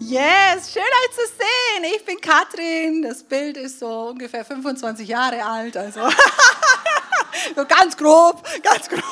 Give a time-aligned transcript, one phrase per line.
[0.00, 1.94] Yes, schön euch zu sehen.
[1.94, 3.02] Ich bin Katrin.
[3.02, 6.00] Das Bild ist so ungefähr 25 Jahre alt, also
[7.56, 9.02] so ganz grob, ganz grob.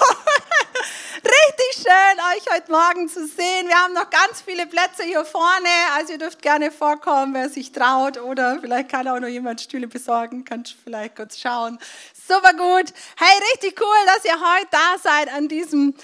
[1.24, 3.68] Richtig schön, euch heute Morgen zu sehen.
[3.68, 7.70] Wir haben noch ganz viele Plätze hier vorne, also ihr dürft gerne vorkommen, wer sich
[7.70, 11.78] traut oder vielleicht kann auch noch jemand Stühle besorgen, könnt vielleicht kurz schauen.
[12.26, 12.92] Super gut.
[13.16, 15.94] Hey, richtig cool, dass ihr heute da seid an diesem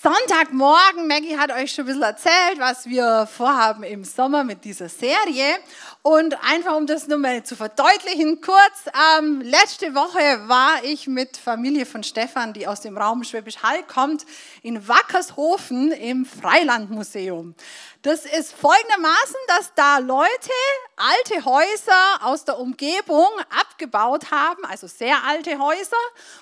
[0.00, 1.06] Sonntagmorgen.
[1.06, 5.44] Maggie hat euch schon ein bisschen erzählt, was wir vorhaben im Sommer mit dieser Serie.
[6.02, 11.36] Und einfach um das nur mal zu verdeutlichen, kurz, ähm, letzte Woche war ich mit
[11.36, 14.24] Familie von Stefan, die aus dem Raum Schwäbisch Hall kommt,
[14.62, 17.54] in Wackershofen im Freilandmuseum.
[18.02, 20.50] Das ist folgendermaßen, dass da Leute
[20.96, 25.96] alte Häuser aus der Umgebung abgebaut haben, also sehr alte Häuser,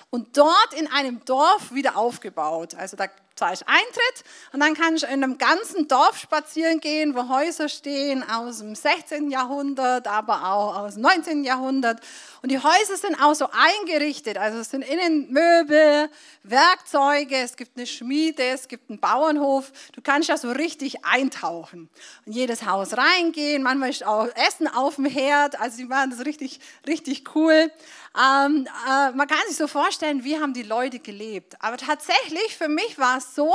[0.09, 2.73] und dort in einem Dorf wieder aufgebaut.
[2.73, 3.05] Also da
[3.35, 8.27] zahlst Eintritt und dann kannst du in einem ganzen Dorf spazieren gehen, wo Häuser stehen
[8.29, 9.31] aus dem 16.
[9.31, 11.43] Jahrhundert, aber auch aus dem 19.
[11.43, 12.01] Jahrhundert.
[12.41, 16.09] Und die Häuser sind auch so eingerichtet, also es sind innen Möbel,
[16.43, 19.71] Werkzeuge, es gibt eine Schmiede, es gibt einen Bauernhof.
[19.93, 21.50] Du kannst ja so richtig eintauchen.
[21.51, 21.89] Und
[22.25, 26.59] jedes Haus reingehen, manchmal ist auch Essen auf dem Herd, also die machen das richtig,
[26.87, 27.71] richtig cool.
[28.17, 31.55] Ähm, äh, man kann sich so vorstellen, wie haben die Leute gelebt.
[31.59, 33.53] Aber tatsächlich, für mich war es so,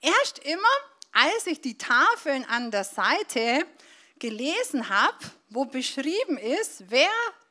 [0.00, 0.62] erst immer,
[1.12, 3.66] als ich die Tafeln an der Seite
[4.18, 5.18] gelesen habe,
[5.50, 7.08] wo beschrieben ist, wer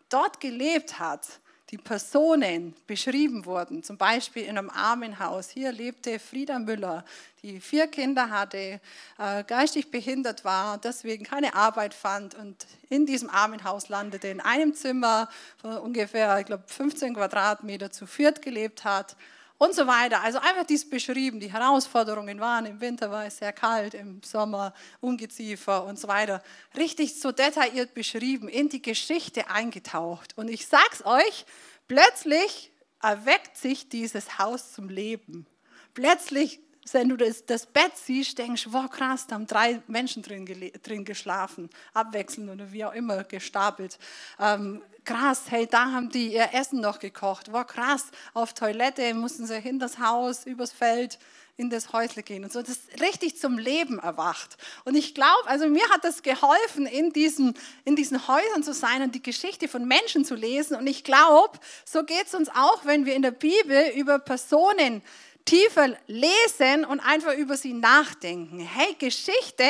[0.10, 1.28] dort gelebt hat,
[1.72, 5.50] die Personen beschrieben wurden, zum Beispiel in einem Armenhaus.
[5.50, 7.04] Hier lebte Frieda Müller,
[7.42, 8.80] die vier Kinder hatte,
[9.18, 14.76] äh, geistig behindert war, deswegen keine Arbeit fand und in diesem Armenhaus landete, in einem
[14.76, 19.16] Zimmer von ungefähr, ich glaube, 15 Quadratmeter zu viert gelebt hat
[19.58, 20.22] und so weiter.
[20.22, 21.40] Also einfach dies beschrieben.
[21.40, 26.42] Die Herausforderungen waren, im Winter war es sehr kalt, im Sommer Ungeziefer und so weiter.
[26.76, 30.38] Richtig so detailliert beschrieben, in die Geschichte eingetaucht.
[30.38, 31.46] Und ich sag's euch,
[31.88, 35.46] plötzlich erweckt sich dieses Haus zum Leben.
[35.94, 36.60] Plötzlich
[36.94, 40.46] wenn du das, das, Bett siehst, denkst du, wow krass, da haben drei Menschen drin,
[40.84, 43.98] drin geschlafen, abwechselnd oder wie auch immer gestapelt.
[44.40, 47.52] Ähm, krass, hey, da haben die ihr Essen noch gekocht.
[47.52, 51.20] Wow krass, auf Toilette mussten sie hinter das Haus, übers Feld,
[51.58, 52.62] in das Häusle gehen und so.
[52.62, 54.58] Das ist richtig zum Leben erwacht.
[54.84, 57.54] Und ich glaube, also mir hat das geholfen, in diesen,
[57.86, 60.76] in diesen Häusern zu sein und die Geschichte von Menschen zu lesen.
[60.76, 65.02] Und ich glaube, so geht es uns auch, wenn wir in der Bibel über Personen
[65.46, 68.60] tiefer lesen und einfach über sie nachdenken.
[68.60, 69.64] Hey, Geschichte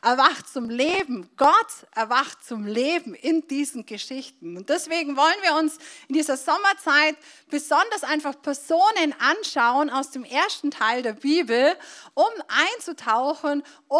[0.00, 1.28] erwacht zum Leben.
[1.36, 1.52] Gott
[1.94, 4.56] erwacht zum Leben in diesen Geschichten.
[4.56, 5.78] Und deswegen wollen wir uns
[6.08, 7.16] in dieser Sommerzeit
[7.50, 11.76] besonders einfach Personen anschauen aus dem ersten Teil der Bibel,
[12.14, 13.98] um einzutauchen, um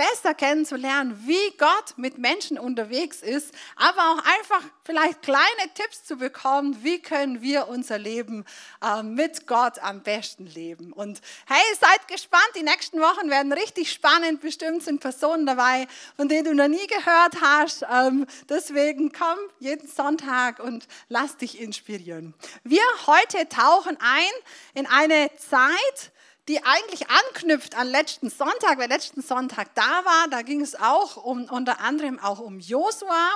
[0.00, 6.16] besser kennenzulernen, wie Gott mit Menschen unterwegs ist, aber auch einfach vielleicht kleine Tipps zu
[6.16, 8.46] bekommen, wie können wir unser Leben
[8.82, 10.94] äh, mit Gott am besten leben.
[10.94, 14.40] Und hey, seid gespannt, die nächsten Wochen werden richtig spannend.
[14.40, 15.86] Bestimmt sind Personen dabei,
[16.16, 17.84] von denen du noch nie gehört hast.
[17.92, 22.32] Ähm, deswegen komm jeden Sonntag und lass dich inspirieren.
[22.64, 24.32] Wir heute tauchen ein
[24.72, 26.10] in eine Zeit,
[26.50, 28.78] die eigentlich anknüpft an letzten Sonntag.
[28.78, 33.30] Wer letzten Sonntag da war, da ging es auch um, unter anderem auch um Josua.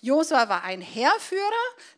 [0.00, 1.42] Josua war ein Heerführer,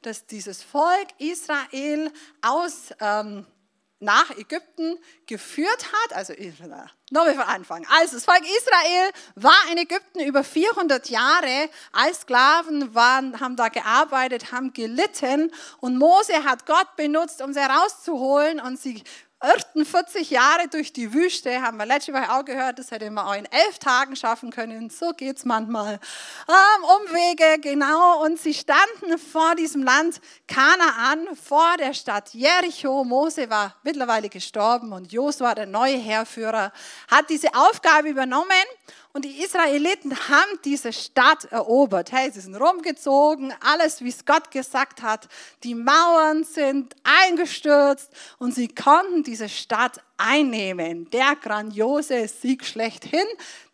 [0.03, 2.11] das dieses Volk Israel
[2.43, 3.47] aus ähm,
[3.99, 6.35] nach Ägypten geführt hat, also
[7.11, 7.87] nochmal von Anfang.
[7.89, 13.69] Also das Volk Israel war in Ägypten über 400 Jahre als Sklaven, waren, haben da
[13.69, 15.51] gearbeitet, haben gelitten
[15.81, 19.03] und Mose hat Gott benutzt, um sie herauszuholen und sie
[19.43, 23.27] irrten 40 Jahre durch die Wüste, haben wir letzte Woche auch gehört, das hätte man
[23.27, 24.89] auch in elf Tagen schaffen können.
[24.89, 26.01] So geht es manchmal.
[26.49, 28.25] Ähm, Umwege, genau.
[28.25, 33.05] Und sie standen vor diesem Land Kanaan, vor der Stadt Jericho.
[33.05, 36.73] Mose war mittlerweile gestorben und Josua, der neue Heerführer,
[37.11, 38.47] hat diese Aufgabe übernommen.
[39.17, 42.13] Und die Israeliten haben diese Stadt erobert.
[42.13, 45.27] Hey, sie sind rumgezogen, alles, wie es Gott gesagt hat.
[45.63, 51.09] Die Mauern sind eingestürzt und sie konnten diese Stadt einnehmen.
[51.13, 53.25] Der grandiose Sieg schlechthin,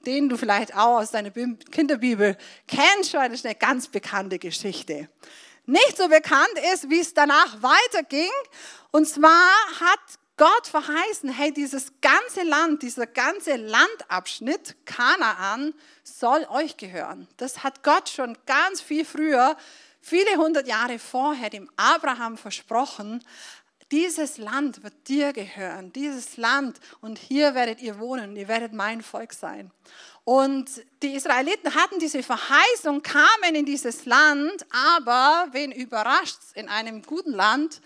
[0.06, 5.08] den du vielleicht auch aus deiner Kinderbibel kennst, weil das ist eine ganz bekannte Geschichte.
[5.66, 8.30] Nicht so bekannt ist, wie es danach weiterging.
[8.92, 9.50] Und zwar
[9.80, 15.74] hat Gott verheißen, hey, dieses ganze Land, dieser ganze Landabschnitt Kanaan
[16.04, 17.28] soll euch gehören.
[17.36, 19.56] Das hat Gott schon ganz viel früher,
[20.00, 23.22] viele hundert Jahre vorher dem Abraham versprochen.
[23.90, 29.02] dieses Land wird dir gehören, dieses Land und hier werdet ihr wohnen, ihr werdet mein
[29.02, 29.70] Volk sein.
[30.24, 30.70] Und
[31.02, 37.32] die Israeliten hatten diese Verheißung, kamen in dieses Land, aber wen überrascht in einem guten
[37.32, 37.82] Land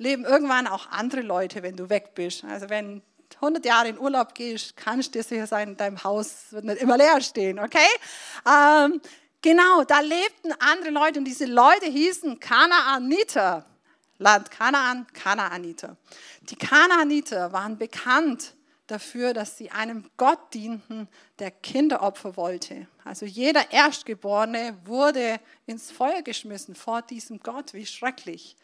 [0.00, 2.42] leben irgendwann auch andere Leute, wenn du weg bist.
[2.44, 3.02] Also wenn
[3.34, 6.96] 100 Jahre in Urlaub gehst, kannst du dir sicher sein, dein Haus wird nicht immer
[6.96, 7.78] leer stehen, okay?
[8.46, 9.00] Ähm,
[9.42, 13.66] genau, da lebten andere Leute und diese Leute hießen Kanaaniter.
[14.18, 15.96] Land Kanaan, Kanaaniter.
[16.42, 18.54] Die Kanaaniter waren bekannt
[18.86, 21.08] dafür, dass sie einem Gott dienten,
[21.38, 22.86] der Kinderopfer wollte.
[23.04, 27.72] Also jeder Erstgeborene wurde ins Feuer geschmissen vor diesem Gott.
[27.72, 28.56] Wie schrecklich.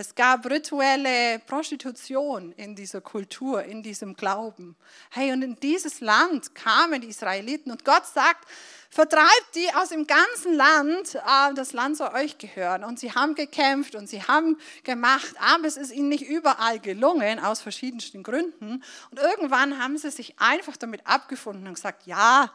[0.00, 4.76] Es gab rituelle Prostitution in dieser Kultur, in diesem Glauben.
[5.10, 8.48] Hey, und in dieses Land kamen die Israeliten und Gott sagt,
[8.90, 12.84] vertreibt die aus dem ganzen Land, äh, das Land soll euch gehören.
[12.84, 17.40] Und sie haben gekämpft und sie haben gemacht, aber es ist ihnen nicht überall gelungen,
[17.40, 18.84] aus verschiedensten Gründen.
[19.10, 22.52] Und irgendwann haben sie sich einfach damit abgefunden und gesagt, ja,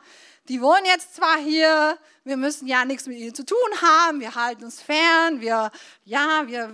[0.49, 4.35] die wohnen jetzt zwar hier, wir müssen ja nichts mit ihnen zu tun haben, wir
[4.35, 5.71] halten uns fern, wir,
[6.05, 6.71] ja, wir,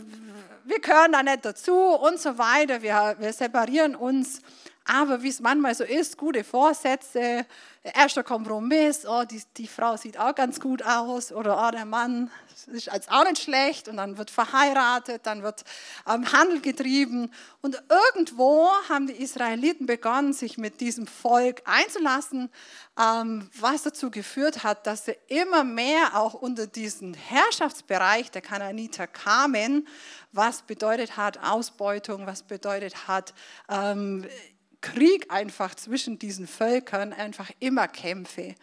[0.64, 4.42] wir gehören da nicht dazu und so weiter, wir, wir separieren uns.
[4.86, 7.46] Aber wie es manchmal so ist, gute Vorsätze,
[7.84, 12.30] erster Kompromiss, oh, die, die Frau sieht auch ganz gut aus oder oh, der Mann
[12.68, 15.64] ist als auch nicht schlecht und dann wird verheiratet, dann wird
[16.08, 17.32] ähm, Handel getrieben.
[17.62, 22.50] Und irgendwo haben die Israeliten begonnen, sich mit diesem Volk einzulassen,
[23.00, 29.08] ähm, was dazu geführt hat, dass sie immer mehr auch unter diesen Herrschaftsbereich der Kanaaniter
[29.08, 29.88] kamen,
[30.32, 33.34] was bedeutet hat Ausbeutung, was bedeutet hat
[33.70, 34.28] ähm,
[34.82, 38.56] Krieg einfach zwischen diesen Völkern, einfach immer Kämpfe.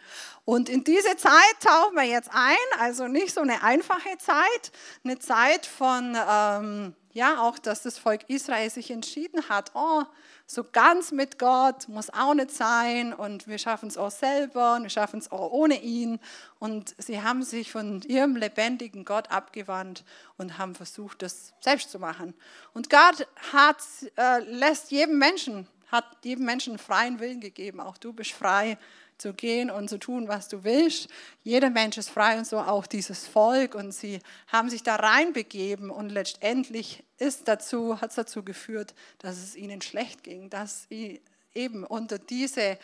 [0.45, 4.71] Und in diese Zeit tauchen wir jetzt ein, also nicht so eine einfache Zeit,
[5.03, 10.03] eine Zeit von, ähm, ja, auch, dass das Volk Israel sich entschieden hat, oh,
[10.49, 14.83] so ganz mit Gott muss auch nicht sein und wir schaffen es auch selber und
[14.83, 16.19] wir schaffen es auch ohne ihn.
[16.57, 20.05] Und sie haben sich von ihrem lebendigen Gott abgewandt
[20.37, 22.33] und haben versucht, das selbst zu machen.
[22.73, 23.83] Und Gott hat,
[24.15, 27.79] äh, lässt jedem Menschen hat jedem Menschen freien Willen gegeben.
[27.79, 28.77] Auch du bist frei
[29.17, 31.09] zu gehen und zu tun, was du willst.
[31.43, 33.75] Jeder Mensch ist frei und so auch dieses Volk.
[33.75, 39.37] Und sie haben sich da reinbegeben und letztendlich ist dazu, hat es dazu geführt, dass
[39.37, 41.21] es ihnen schlecht ging, dass sie
[41.53, 42.77] eben unter diese,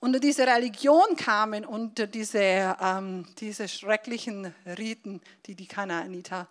[0.00, 6.46] unter diese Religion kamen, unter diese, ähm, diese schrecklichen Riten, die die Kanaaniter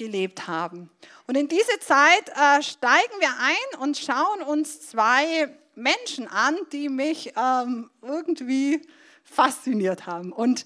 [0.00, 0.90] gelebt haben.
[1.26, 6.88] Und in diese Zeit äh, steigen wir ein und schauen uns zwei Menschen an, die
[6.88, 8.80] mich ähm, irgendwie
[9.22, 10.32] fasziniert haben.
[10.32, 10.64] Und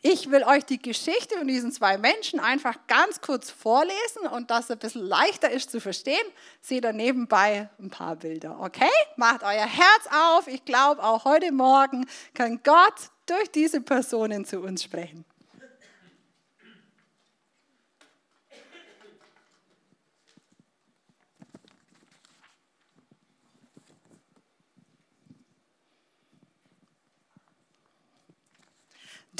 [0.00, 4.64] ich will euch die Geschichte von diesen zwei Menschen einfach ganz kurz vorlesen und dass
[4.64, 6.26] es ein bisschen leichter ist zu verstehen,
[6.62, 8.58] seht ihr nebenbei ein paar Bilder.
[8.60, 8.88] Okay?
[9.16, 10.46] Macht euer Herz auf.
[10.46, 15.26] Ich glaube, auch heute Morgen kann Gott durch diese Personen zu uns sprechen.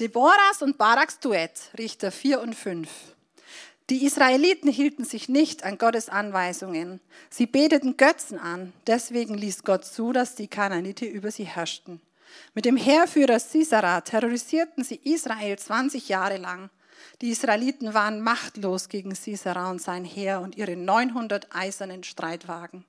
[0.00, 2.88] Deborahs und Baraks Duett, Richter 4 und 5.
[3.90, 7.00] Die Israeliten hielten sich nicht an Gottes Anweisungen.
[7.28, 8.72] Sie beteten Götzen an.
[8.86, 12.00] Deswegen ließ Gott zu, dass die Kanaaniter über sie herrschten.
[12.54, 16.70] Mit dem Heerführer Sisera terrorisierten sie Israel 20 Jahre lang.
[17.20, 22.86] Die Israeliten waren machtlos gegen Sisera und sein Heer und ihre 900 eisernen Streitwagen.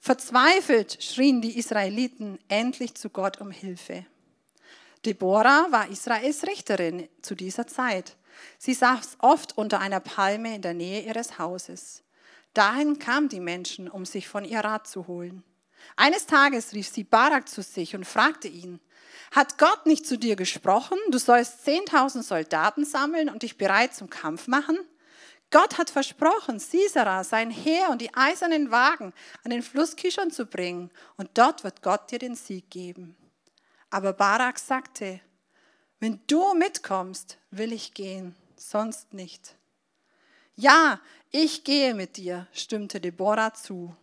[0.00, 4.06] Verzweifelt schrien die Israeliten endlich zu Gott um Hilfe.
[5.08, 8.14] Deborah war Israels Richterin zu dieser Zeit.
[8.58, 12.02] Sie saß oft unter einer Palme in der Nähe ihres Hauses.
[12.52, 15.44] Dahin kamen die Menschen, um sich von ihr Rat zu holen.
[15.96, 18.80] Eines Tages rief sie Barak zu sich und fragte ihn,
[19.30, 24.10] hat Gott nicht zu dir gesprochen, du sollst 10.000 Soldaten sammeln und dich bereit zum
[24.10, 24.78] Kampf machen?
[25.50, 30.44] Gott hat versprochen, Sisera, sein Heer und die eisernen Wagen an den Fluss Kishon zu
[30.44, 33.16] bringen, und dort wird Gott dir den Sieg geben.
[33.90, 35.20] Aber Barak sagte,
[36.00, 39.56] wenn du mitkommst, will ich gehen, sonst nicht.
[40.54, 43.94] Ja, ich gehe mit dir, stimmte Deborah zu.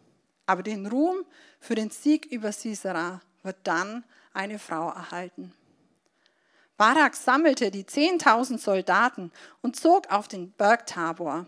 [0.46, 1.26] Aber den Ruhm
[1.60, 5.54] für den Sieg über Sisera wird dann eine Frau erhalten.
[6.78, 11.46] Barak sammelte die 10.000 Soldaten und zog auf den Berg Tabor.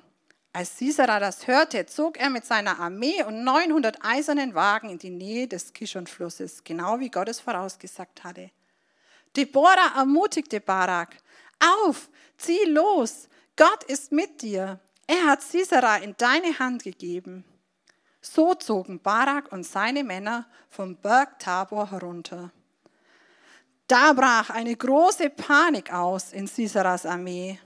[0.57, 5.11] Als Sisera das hörte, zog er mit seiner Armee und 900 eisernen Wagen in die
[5.11, 8.49] Nähe des Kishon-Flusses, genau wie Gott es vorausgesagt hatte.
[9.35, 11.17] Deborah ermutigte Barak,
[11.83, 12.09] auf,
[12.39, 14.79] zieh los, Gott ist mit dir.
[15.05, 17.45] Er hat Sisera in deine Hand gegeben.
[18.19, 22.51] So zogen Barak und seine Männer vom Berg Tabor herunter.
[23.87, 27.59] Da brach eine große Panik aus in Siseras Armee.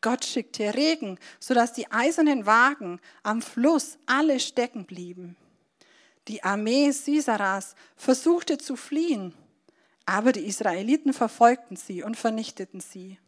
[0.00, 5.36] Gott schickte Regen, sodass die eisernen Wagen am Fluss alle stecken blieben.
[6.28, 9.34] Die Armee Sisaras versuchte zu fliehen,
[10.06, 13.18] aber die Israeliten verfolgten sie und vernichteten sie.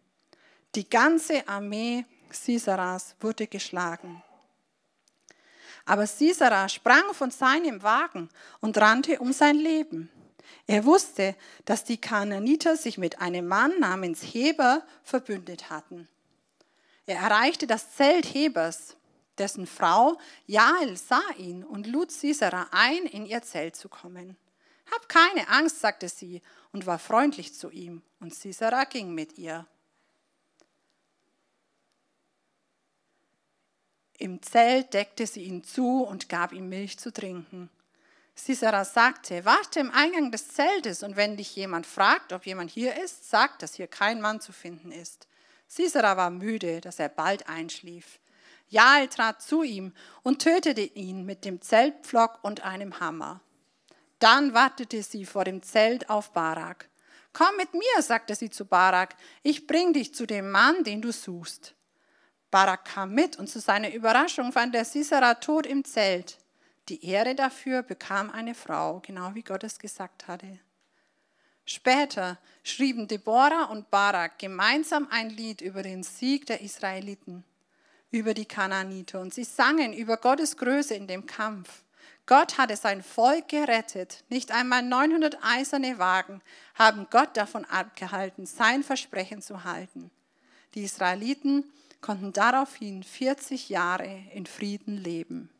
[0.74, 4.22] Die ganze Armee Sisaras wurde geschlagen.
[5.84, 8.28] Aber Sisera sprang von seinem Wagen
[8.60, 10.10] und rannte um sein Leben.
[10.66, 16.08] Er wusste, dass die Kanaaniter sich mit einem Mann namens Heber verbündet hatten.
[17.06, 18.96] Er erreichte das Zelt Hebers.
[19.38, 24.36] Dessen Frau Jael sah ihn und lud Sisera ein, in ihr Zelt zu kommen.
[24.90, 26.42] Hab keine Angst, sagte sie
[26.72, 28.02] und war freundlich zu ihm.
[28.20, 29.66] Und Sisera ging mit ihr.
[34.18, 37.70] Im Zelt deckte sie ihn zu und gab ihm Milch zu trinken.
[38.34, 42.96] Sisera sagte, warte im Eingang des Zeltes und wenn dich jemand fragt, ob jemand hier
[43.02, 45.26] ist, sag, dass hier kein Mann zu finden ist.
[45.74, 48.20] Sisera war müde, dass er bald einschlief.
[48.68, 53.40] Jael trat zu ihm und tötete ihn mit dem Zeltpflock und einem Hammer.
[54.18, 56.90] Dann wartete sie vor dem Zelt auf Barak.
[57.32, 61.10] Komm mit mir, sagte sie zu Barak, ich bring dich zu dem Mann, den du
[61.10, 61.74] suchst.
[62.50, 66.36] Barak kam mit und zu seiner Überraschung fand er Sisera tot im Zelt.
[66.90, 70.58] Die Ehre dafür bekam eine Frau, genau wie Gott es gesagt hatte.
[71.64, 77.44] Später schrieben Deborah und Barak gemeinsam ein Lied über den Sieg der Israeliten,
[78.10, 81.82] über die Kanaaniter und sie sangen über Gottes Größe in dem Kampf.
[82.26, 84.24] Gott hatte sein Volk gerettet.
[84.28, 86.40] Nicht einmal 900 eiserne Wagen
[86.74, 90.10] haben Gott davon abgehalten, sein Versprechen zu halten.
[90.74, 91.64] Die Israeliten
[92.00, 95.50] konnten daraufhin 40 Jahre in Frieden leben.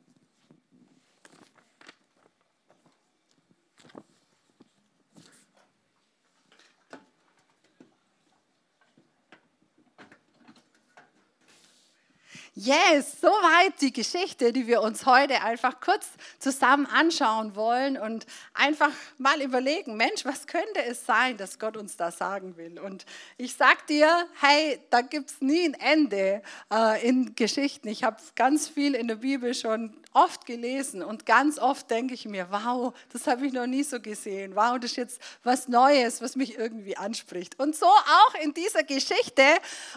[12.54, 16.06] Yes, soweit die Geschichte, die wir uns heute einfach kurz
[16.38, 21.96] zusammen anschauen wollen und einfach mal überlegen, Mensch, was könnte es sein, dass Gott uns
[21.96, 22.78] da sagen will?
[22.78, 23.06] Und
[23.38, 27.88] ich sag dir, hey, da gibt es nie ein Ende äh, in Geschichten.
[27.88, 32.26] Ich habe ganz viel in der Bibel schon oft gelesen und ganz oft denke ich
[32.26, 34.54] mir, wow, das habe ich noch nie so gesehen.
[34.54, 37.58] Wow, das ist jetzt was Neues, was mich irgendwie anspricht.
[37.58, 39.42] Und so auch in dieser Geschichte.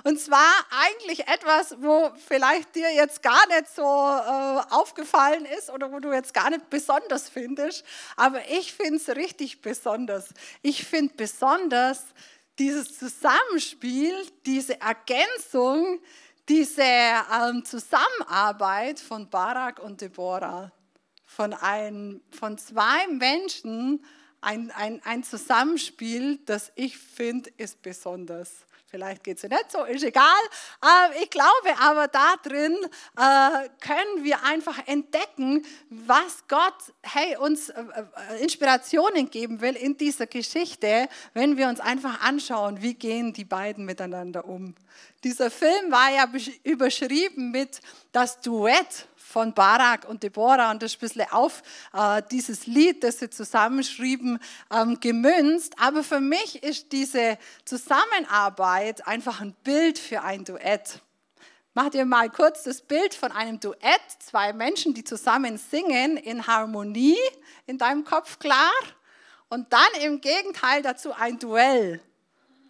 [0.04, 5.92] Und zwar eigentlich etwas, wo vielleicht dir jetzt gar nicht so äh, aufgefallen ist oder
[5.92, 7.84] wo du jetzt gar nicht besonders findest.
[8.16, 10.30] Aber ich finde es richtig besonders.
[10.62, 12.04] Ich finde besonders
[12.58, 16.00] dieses Zusammenspiel, diese Ergänzung,
[16.48, 20.72] diese ähm, Zusammenarbeit von Barak und Deborah,
[21.26, 24.04] von, ein, von zwei Menschen,
[24.42, 28.66] ein, ein, ein Zusammenspiel, das ich finde, ist besonders.
[28.96, 30.24] Vielleicht geht es ja nicht so, ist egal.
[30.82, 31.50] Äh, ich glaube
[31.82, 32.78] aber, da drin
[33.18, 39.98] äh, können wir einfach entdecken, was Gott hey, uns äh, äh, Inspirationen geben will in
[39.98, 44.76] dieser Geschichte, wenn wir uns einfach anschauen, wie gehen die beiden miteinander um.
[45.26, 46.32] Dieser Film war ja
[46.64, 47.82] überschrieben mit
[48.14, 51.64] das Duett von Barak und Deborah und das ist ein bisschen auf
[51.94, 54.40] äh, dieses Lied, das sie zusammenschrieben,
[54.72, 55.74] ähm, gemünzt.
[55.80, 61.02] Aber für mich ist diese Zusammenarbeit einfach ein Bild für ein Duett.
[61.74, 66.48] Macht ihr mal kurz das Bild von einem Duett, zwei Menschen, die zusammen singen in
[66.48, 67.18] Harmonie
[67.66, 68.72] in deinem Kopf klar
[69.50, 72.00] und dann im Gegenteil dazu ein Duell.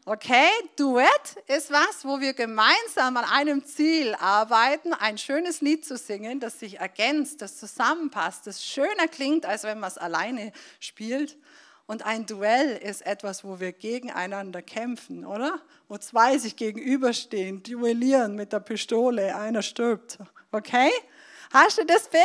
[0.08, 5.98] Okay, Duett ist was, wo wir gemeinsam an einem Ziel arbeiten, ein schönes Lied zu
[5.98, 11.40] singen, das sich ergänzt, das zusammenpasst, das schöner klingt, als wenn man es alleine spielt.
[11.88, 15.60] Und ein Duell ist etwas, wo wir gegeneinander kämpfen, oder?
[15.88, 20.20] Wo zwei sich gegenüberstehen, duellieren mit der Pistole, einer stirbt.
[20.52, 20.92] Okay?
[21.52, 22.24] Hast du das Bild?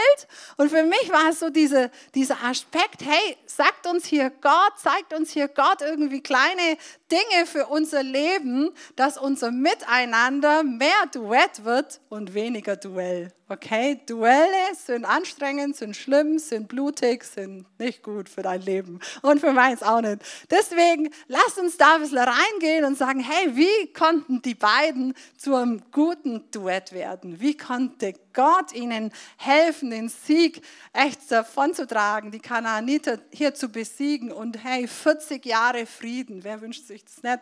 [0.56, 5.12] Und für mich war es so diese, dieser Aspekt, hey, sagt uns hier Gott, zeigt
[5.12, 6.76] uns hier Gott irgendwie kleine
[7.10, 13.32] Dinge für unser Leben, dass unser Miteinander mehr Duett wird und weniger Duell.
[13.52, 19.40] Okay, Duelle sind anstrengend, sind schlimm, sind blutig, sind nicht gut für dein Leben und
[19.40, 20.22] für meins auch nicht.
[20.48, 25.56] Deswegen lass uns da ein bisschen reingehen und sagen, hey, wie konnten die beiden zu
[25.56, 27.40] einem guten Duett werden?
[27.40, 34.62] Wie konnte Gott ihnen helfen, den Sieg echt davonzutragen, die Kanaaniter hier zu besiegen und
[34.62, 37.40] hey, 40 Jahre Frieden, wer wünscht sich das nicht?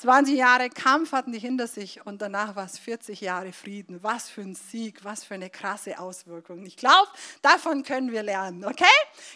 [0.00, 3.98] 20 Jahre Kampf hatten die hinter sich und danach war es 40 Jahre Frieden.
[4.00, 6.64] Was für ein Sieg, was für eine krasse Auswirkung.
[6.64, 7.08] Ich glaube,
[7.42, 8.84] davon können wir lernen, okay?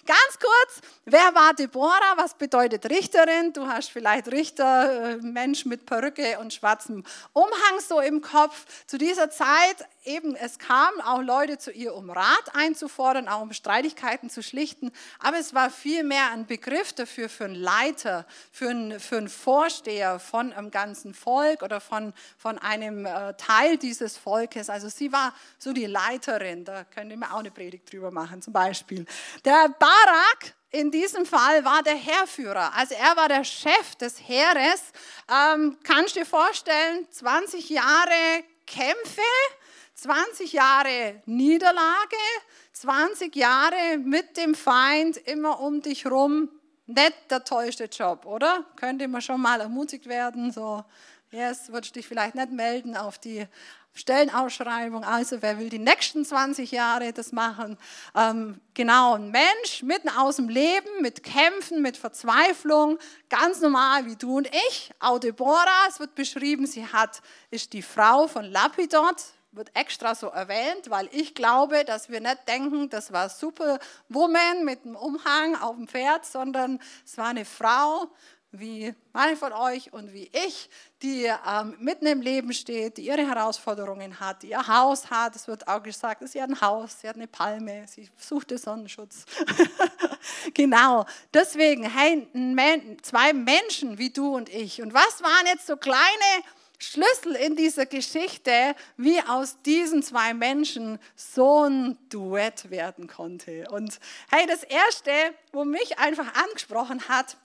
[0.07, 2.15] Ganz kurz, wer war Deborah?
[2.17, 3.53] Was bedeutet Richterin?
[3.53, 7.03] Du hast vielleicht Richter, äh, Mensch mit Perücke und schwarzem
[7.33, 8.65] Umhang so im Kopf.
[8.87, 13.53] Zu dieser Zeit eben, es kamen auch Leute zu ihr, um Rat einzufordern, auch um
[13.53, 19.01] Streitigkeiten zu schlichten, aber es war vielmehr ein Begriff dafür für einen Leiter, für einen,
[19.01, 24.69] für einen Vorsteher von einem ganzen Volk oder von, von einem äh, Teil dieses Volkes.
[24.71, 28.53] Also sie war so die Leiterin, da könnte man auch eine Predigt drüber machen zum
[28.53, 29.07] Beispiel.
[29.45, 34.83] Der Barak, in diesem Fall war der Heerführer, also er war der Chef des Heeres.
[35.31, 39.21] Ähm, kannst du dir vorstellen, 20 Jahre Kämpfe,
[39.95, 42.17] 20 Jahre Niederlage,
[42.73, 46.49] 20 Jahre mit dem Feind immer um dich rum.
[46.87, 48.65] Nicht der tollste Job, oder?
[48.77, 50.85] Könnte man schon mal ermutigt werden, so,
[51.31, 53.47] yes, würdest dich vielleicht nicht melden auf die
[53.95, 57.77] Stellenausschreibung, also wer will die nächsten 20 Jahre das machen?
[58.15, 64.17] Ähm, genau, ein Mensch mitten aus dem Leben, mit Kämpfen, mit Verzweiflung, ganz normal wie
[64.17, 64.93] du und ich.
[64.99, 67.21] Auch Deborah, es wird beschrieben, sie hat,
[67.51, 69.17] ist die Frau von Lapidot,
[69.53, 74.85] wird extra so erwähnt, weil ich glaube, dass wir nicht denken, das war Superwoman mit
[74.85, 78.09] einem Umhang auf dem Pferd, sondern es war eine Frau
[78.53, 80.69] wie manche von euch und wie ich,
[81.01, 85.35] die ähm, mitten im Leben steht, die ihre Herausforderungen hat, die ihr Haus hat.
[85.35, 89.25] Es wird auch gesagt, sie hat ein Haus, sie hat eine Palme, sie suchte Sonnenschutz.
[90.55, 92.29] genau, deswegen, hey,
[93.01, 94.83] zwei Menschen wie du und ich.
[94.83, 96.45] Und was waren jetzt so kleine
[96.83, 103.69] Schlüssel in dieser Geschichte, wie aus diesen zwei Menschen so ein Duett werden konnte.
[103.71, 105.13] Und hey, das Erste,
[105.53, 107.37] wo mich einfach angesprochen hat,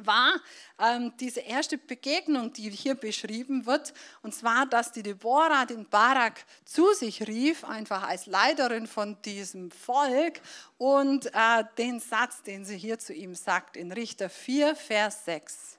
[0.00, 0.40] war
[0.78, 3.92] ähm, diese erste Begegnung, die hier beschrieben wird,
[4.22, 9.70] und zwar, dass die Deborah den Barak zu sich rief, einfach als Leiterin von diesem
[9.70, 10.40] Volk,
[10.78, 15.78] und äh, den Satz, den sie hier zu ihm sagt, in Richter 4, Vers 6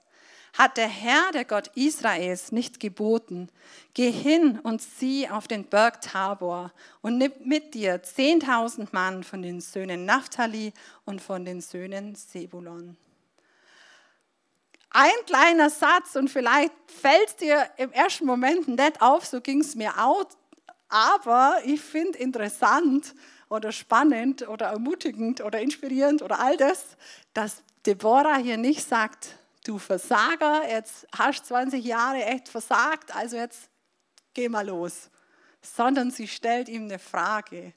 [0.57, 3.49] hat der Herr, der Gott Israels, nicht geboten,
[3.93, 9.41] geh hin und sieh auf den Berg Tabor und nimm mit dir 10.000 Mann von
[9.41, 12.95] den Söhnen Naphtali und von den Söhnen Sebulon.
[14.91, 19.75] Ein kleiner Satz und vielleicht fällt dir im ersten Moment nicht auf, so ging es
[19.75, 20.25] mir auch,
[20.87, 23.13] aber ich finde interessant
[23.49, 26.95] oder spannend oder ermutigend oder inspirierend oder all das,
[27.33, 29.37] dass Deborah hier nicht sagt,
[29.67, 33.69] du Versager, jetzt hast 20 Jahre echt versagt, also jetzt
[34.33, 35.09] geh mal los.
[35.61, 37.73] Sondern sie stellt ihm eine Frage.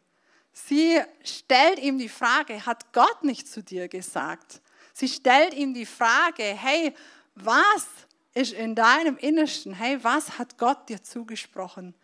[0.52, 4.60] Sie stellt ihm die Frage, hat Gott nicht zu dir gesagt?
[4.92, 6.94] Sie stellt ihm die Frage, hey,
[7.34, 7.86] was
[8.34, 9.72] ist in deinem Innersten?
[9.72, 11.94] Hey, was hat Gott dir zugesprochen?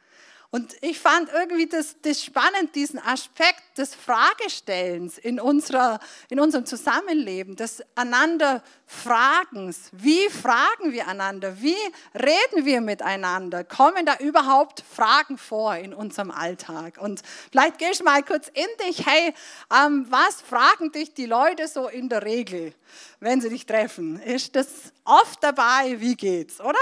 [0.55, 6.65] Und ich fand irgendwie das, das spannend, diesen Aspekt des Fragestellens in, unserer, in unserem
[6.65, 9.91] Zusammenleben, des einander Fragens.
[9.91, 11.61] Wie fragen wir einander?
[11.61, 11.75] Wie
[12.15, 13.65] reden wir miteinander?
[13.65, 16.99] Kommen da überhaupt Fragen vor in unserem Alltag?
[17.01, 19.35] Und vielleicht gehst du mal kurz in dich, hey,
[19.77, 22.73] ähm, was fragen dich die Leute so in der Regel,
[23.19, 24.23] wenn sie dich treffen?
[24.23, 24.69] Ist das
[25.03, 26.79] oft dabei, wie geht's, oder?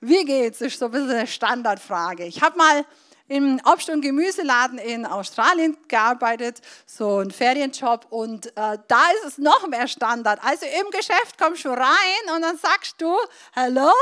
[0.00, 0.60] Wie geht's?
[0.60, 2.24] Ist so ein bisschen eine Standardfrage.
[2.24, 2.84] Ich habe mal
[3.28, 9.38] im Obst- und Gemüseladen in Australien gearbeitet, so ein Ferienjob und äh, da ist es
[9.38, 10.40] noch mehr Standard.
[10.42, 13.14] Also im Geschäft kommst du rein und dann sagst du,
[13.52, 13.92] hello,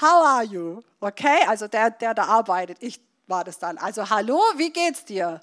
[0.00, 0.82] how are you?
[1.00, 3.78] Okay, also der, der da arbeitet, ich war das dann.
[3.78, 5.40] Also hallo, wie geht's dir?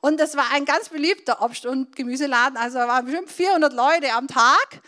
[0.00, 4.12] Und das war ein ganz beliebter Obst- und Gemüseladen, also da waren bestimmt 400 Leute
[4.12, 4.80] am Tag.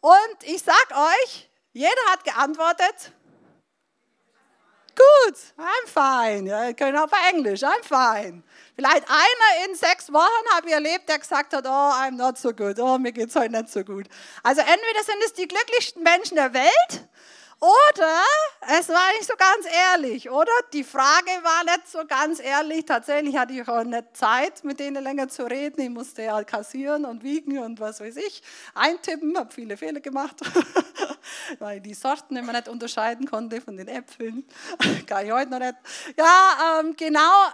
[0.00, 3.12] Und ich sag euch, jeder hat geantwortet,
[5.00, 6.48] gut, I'm fine.
[6.48, 8.42] Ja, können auch bei Englisch, I'm fine.
[8.74, 12.52] Vielleicht einer in sechs Wochen habe ich erlebt, der gesagt hat, oh, I'm not so
[12.52, 14.06] good, oh, mir geht es heute nicht so gut.
[14.42, 17.08] Also entweder sind es die glücklichsten Menschen der Welt
[17.60, 18.22] oder
[18.78, 20.50] es war nicht so ganz ehrlich, oder?
[20.72, 22.86] Die Frage war nicht so ganz ehrlich.
[22.86, 25.80] Tatsächlich hatte ich auch nicht Zeit, mit denen länger zu reden.
[25.82, 28.42] Ich musste ja kassieren und wiegen und was weiß ich,
[28.74, 30.36] eintippen, habe viele Fehler gemacht,
[31.58, 34.46] weil ich die Sorten immer nicht unterscheiden konnte von den Äpfeln.
[35.06, 35.76] Kann ich heute noch nicht.
[36.16, 37.44] Ja, ähm, genau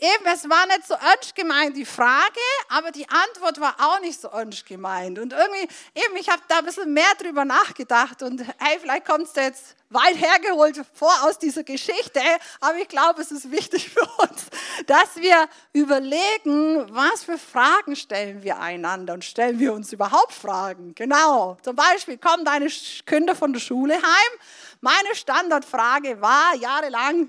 [0.00, 4.20] eben, es war nicht so ernst gemeint, die Frage, aber die Antwort war auch nicht
[4.20, 5.18] so ernst gemeint.
[5.18, 9.26] Und irgendwie, eben, ich habe da ein bisschen mehr drüber nachgedacht und hey, vielleicht kommt
[9.26, 12.20] es jetzt weit hergeholt vor aus dieser Geschichte,
[12.60, 14.46] aber ich glaube, es ist wichtig für uns,
[14.86, 20.94] dass wir überlegen, was für Fragen stellen wir einander und stellen wir uns überhaupt Fragen.
[20.94, 22.68] Genau, zum Beispiel kommen deine
[23.04, 24.38] Kinder von der Schule heim
[24.80, 27.28] Meine Standardfrage war jahrelang,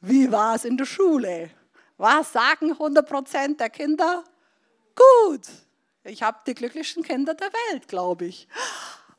[0.00, 1.50] wie war es in der Schule?
[1.98, 4.24] Was sagen 100% der Kinder?
[4.94, 5.46] Gut.
[6.04, 8.48] Ich habe die glücklichsten Kinder der Welt, glaube ich.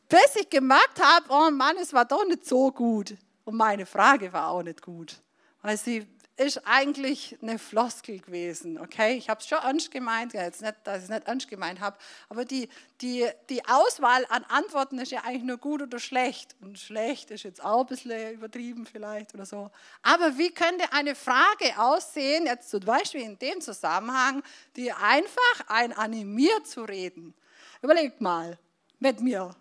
[0.07, 3.15] Bis ich gemerkt habe, oh Mann, es war doch nicht so gut.
[3.43, 5.21] Und meine Frage war auch nicht gut,
[5.61, 6.07] weil sie
[6.39, 9.17] ist eigentlich eine Floskel gewesen, okay?
[9.17, 11.97] Ich habe es schon ernst gemeint, jetzt nicht, dass ich es nicht ernst gemeint habe,
[12.29, 12.69] aber die,
[13.01, 16.55] die, die Auswahl an Antworten ist ja eigentlich nur gut oder schlecht.
[16.61, 19.69] Und schlecht ist jetzt auch ein bisschen übertrieben vielleicht oder so.
[20.01, 24.41] Aber wie könnte eine Frage aussehen, jetzt zum Beispiel in dem Zusammenhang,
[24.77, 27.33] die einfach ein animiert zu reden?
[27.81, 28.57] Überlegt mal
[28.99, 29.53] mit mir.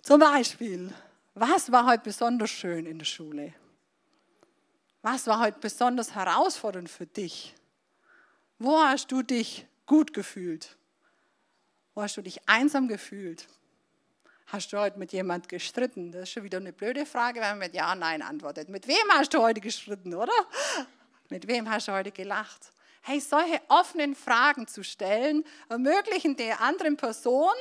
[0.00, 0.92] Zum Beispiel,
[1.34, 3.52] was war heute besonders schön in der Schule?
[5.02, 7.54] Was war heute besonders herausfordernd für dich?
[8.60, 10.76] Wo hast du dich gut gefühlt?
[11.94, 13.48] Wo hast du dich einsam gefühlt?
[14.46, 16.12] Hast du heute mit jemand gestritten?
[16.12, 18.68] Das ist schon wieder eine blöde Frage, wenn man mit Ja, Nein antwortet.
[18.68, 20.32] Mit wem hast du heute gestritten, oder?
[21.30, 22.72] Mit wem hast du heute gelacht?
[23.00, 27.54] Hey, solche offenen Fragen zu stellen, ermöglichen der anderen Person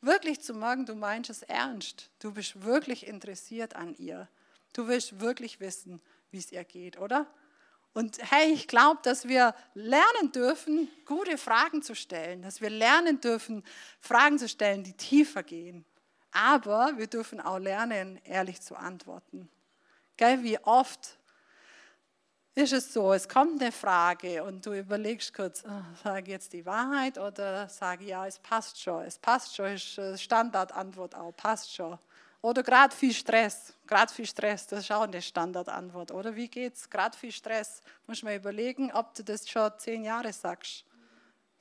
[0.00, 2.10] wirklich zu merken, du meinst es ernst.
[2.18, 4.26] Du bist wirklich interessiert an ihr.
[4.72, 6.00] Du willst wirklich wissen,
[6.30, 7.26] wie es ihr geht, oder?
[7.94, 13.20] Und hey, ich glaube, dass wir lernen dürfen, gute Fragen zu stellen, dass wir lernen
[13.20, 13.64] dürfen,
[14.00, 15.84] Fragen zu stellen, die tiefer gehen.
[16.30, 19.48] Aber wir dürfen auch lernen, ehrlich zu antworten.
[20.16, 21.18] Gell, wie oft
[22.54, 26.52] ist es so, es kommt eine Frage und du überlegst kurz, oh, sage ich jetzt
[26.52, 29.04] die Wahrheit oder sage ja, es passt schon.
[29.04, 31.98] Es passt schon, ist Standardantwort auch, passt schon.
[32.40, 33.74] Oder gerade viel Stress.
[33.86, 36.12] Gerade viel Stress, das ist auch eine Standardantwort.
[36.12, 36.88] Oder wie geht's?
[36.88, 37.82] Gerade viel Stress.
[38.06, 40.84] Muss man überlegen, ob du das schon zehn Jahre sagst.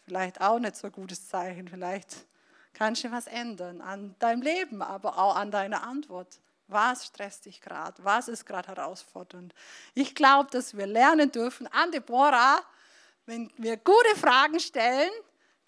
[0.06, 1.68] Vielleicht auch nicht so ein gutes Zeichen.
[1.68, 2.26] Vielleicht
[2.74, 6.40] kannst du was ändern an deinem Leben, aber auch an deiner Antwort.
[6.68, 8.04] Was stresst dich gerade?
[8.04, 9.54] Was ist gerade herausfordernd?
[9.94, 12.62] Ich glaube, dass wir lernen dürfen an Deborah,
[13.26, 15.12] wenn wir gute Fragen stellen,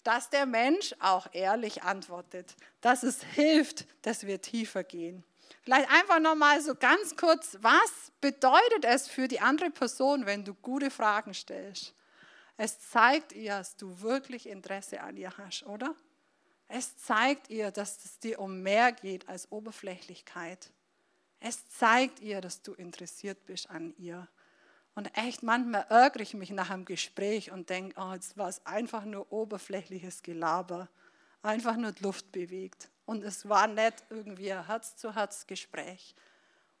[0.02, 5.24] dass der Mensch auch ehrlich antwortet, dass es hilft, dass wir tiefer gehen.
[5.62, 10.54] Vielleicht einfach nochmal so ganz kurz, was bedeutet es für die andere Person, wenn du
[10.54, 11.94] gute Fragen stellst?
[12.56, 15.94] Es zeigt ihr, dass du wirklich Interesse an ihr hast, oder?
[16.68, 20.70] Es zeigt ihr, dass es dir um mehr geht als Oberflächlichkeit.
[21.40, 24.28] Es zeigt ihr, dass du interessiert bist an ihr.
[24.94, 28.64] Und echt, manchmal ärgere ich mich nach einem Gespräch und denke, oh, jetzt war es
[28.66, 30.88] einfach nur oberflächliches Gelaber,
[31.42, 32.88] einfach nur die Luft bewegt.
[33.06, 36.14] Und es war nicht irgendwie ein Herz-zu-Herz-Gespräch.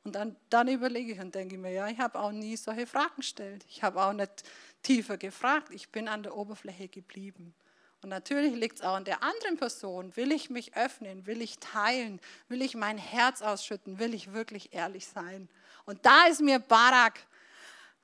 [0.04, 3.16] Und dann, dann überlege ich und denke mir, ja, ich habe auch nie solche Fragen
[3.16, 3.64] gestellt.
[3.68, 4.44] Ich habe auch nicht
[4.82, 5.68] tiefer gefragt.
[5.72, 7.54] Ich bin an der Oberfläche geblieben.
[8.02, 10.16] Und natürlich liegt es auch an der anderen Person.
[10.16, 11.26] Will ich mich öffnen?
[11.26, 12.18] Will ich teilen?
[12.48, 13.98] Will ich mein Herz ausschütten?
[13.98, 15.50] Will ich wirklich ehrlich sein?
[15.84, 17.20] Und da ist mir Barak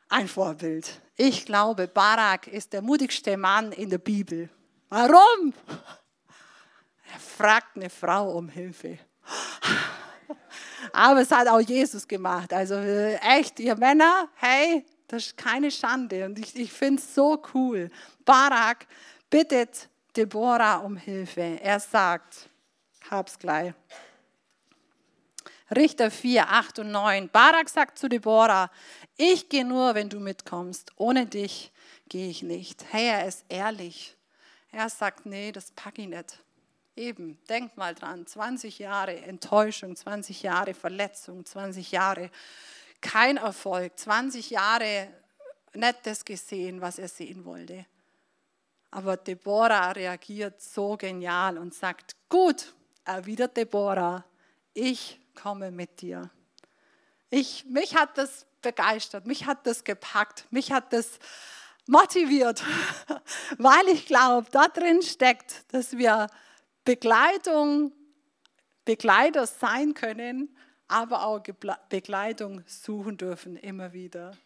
[0.09, 1.01] ein Vorbild.
[1.17, 4.49] Ich glaube, Barak ist der mutigste Mann in der Bibel.
[4.89, 5.53] Warum?
[7.13, 8.99] Er fragt eine Frau um Hilfe.
[10.93, 12.53] Aber es hat auch Jesus gemacht.
[12.53, 16.25] Also äh, echt, ihr Männer, hey, das ist keine Schande.
[16.25, 17.91] Und ich, ich finde es so cool.
[18.25, 18.87] Barak
[19.31, 21.59] bittet Deborah um Hilfe.
[21.63, 22.49] Er sagt,
[23.11, 23.73] hab's gleich.
[25.75, 27.29] Richter 4, 8 und 9.
[27.29, 28.71] Barak sagt zu Deborah,
[29.17, 30.93] ich gehe nur, wenn du mitkommst.
[30.97, 31.73] Ohne dich
[32.09, 32.85] gehe ich nicht.
[32.93, 34.17] Hey, er ist ehrlich.
[34.73, 36.43] Er sagt, nee, das packe ich nicht.
[36.97, 42.31] Eben, denk mal dran, 20 Jahre Enttäuschung, 20 Jahre Verletzung, 20 Jahre
[43.01, 45.09] kein Erfolg, 20 Jahre
[45.75, 47.87] nicht das gesehen, was er sehen wollte.
[48.91, 52.75] Aber Deborah reagiert so genial und sagt, gut,
[53.05, 54.25] erwidert Deborah,
[54.73, 56.31] ich komme mit dir.
[57.29, 61.21] Ich, mich hat das begeistert, mich hat das gepackt, mich hat das
[61.87, 62.65] motiviert,
[63.59, 66.27] weil ich glaube, da drin steckt, dass wir
[66.85, 67.93] Begleitung,
[68.85, 70.57] Begleiter sein können,
[70.89, 71.41] aber auch
[71.89, 74.37] Begleitung suchen dürfen immer wieder.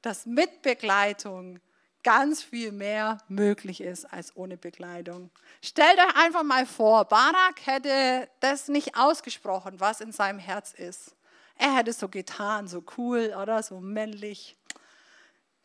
[0.00, 1.58] Dass mit Begleitung
[2.04, 5.30] ganz viel mehr möglich ist als ohne Begleitung.
[5.60, 11.15] Stellt euch einfach mal vor, Barak hätte das nicht ausgesprochen, was in seinem Herz ist.
[11.58, 14.56] Er hätte so getan, so cool oder so männlich.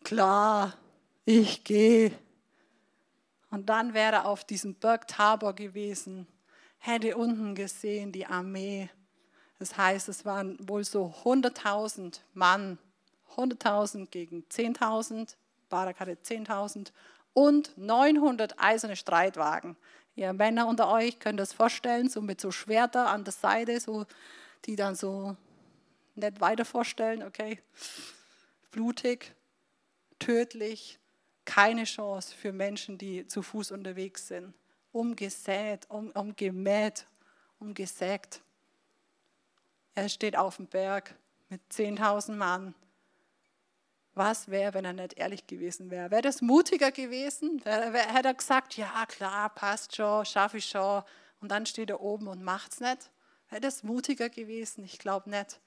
[0.03, 0.73] Klar,
[1.25, 2.11] ich gehe.
[3.49, 6.27] Und dann wäre er auf diesem Berg Tabor gewesen,
[6.77, 8.89] hätte unten gesehen die Armee.
[9.59, 12.77] Das heißt, es waren wohl so 100.000 Mann,
[13.35, 15.35] 100.000 gegen 10.000
[15.71, 16.91] Barak hatte 10.000
[17.33, 19.75] und 900 eiserne Streitwagen.
[20.15, 24.05] Ihr Männer unter euch könnt das vorstellen, so mit so Schwerter an der Seite, so,
[24.65, 25.35] die dann so
[26.15, 27.59] nicht weiter vorstellen, okay?
[28.71, 29.33] Blutig,
[30.19, 30.99] tödlich,
[31.45, 34.53] keine Chance für Menschen, die zu Fuß unterwegs sind.
[34.91, 37.07] Umgesät, um, umgemäht,
[37.59, 38.41] umgesägt.
[39.95, 41.15] Er steht auf dem Berg
[41.49, 42.75] mit 10.000 Mann.
[44.13, 46.11] Was wäre, wenn er nicht ehrlich gewesen wäre?
[46.11, 47.61] Wäre das mutiger gewesen?
[47.63, 51.03] Hätte er gesagt, ja klar, passt schon, schaffe ich schon.
[51.39, 53.09] Und dann steht er oben und macht es nicht?
[53.49, 54.83] Wäre das mutiger gewesen?
[54.83, 55.59] Ich glaube nicht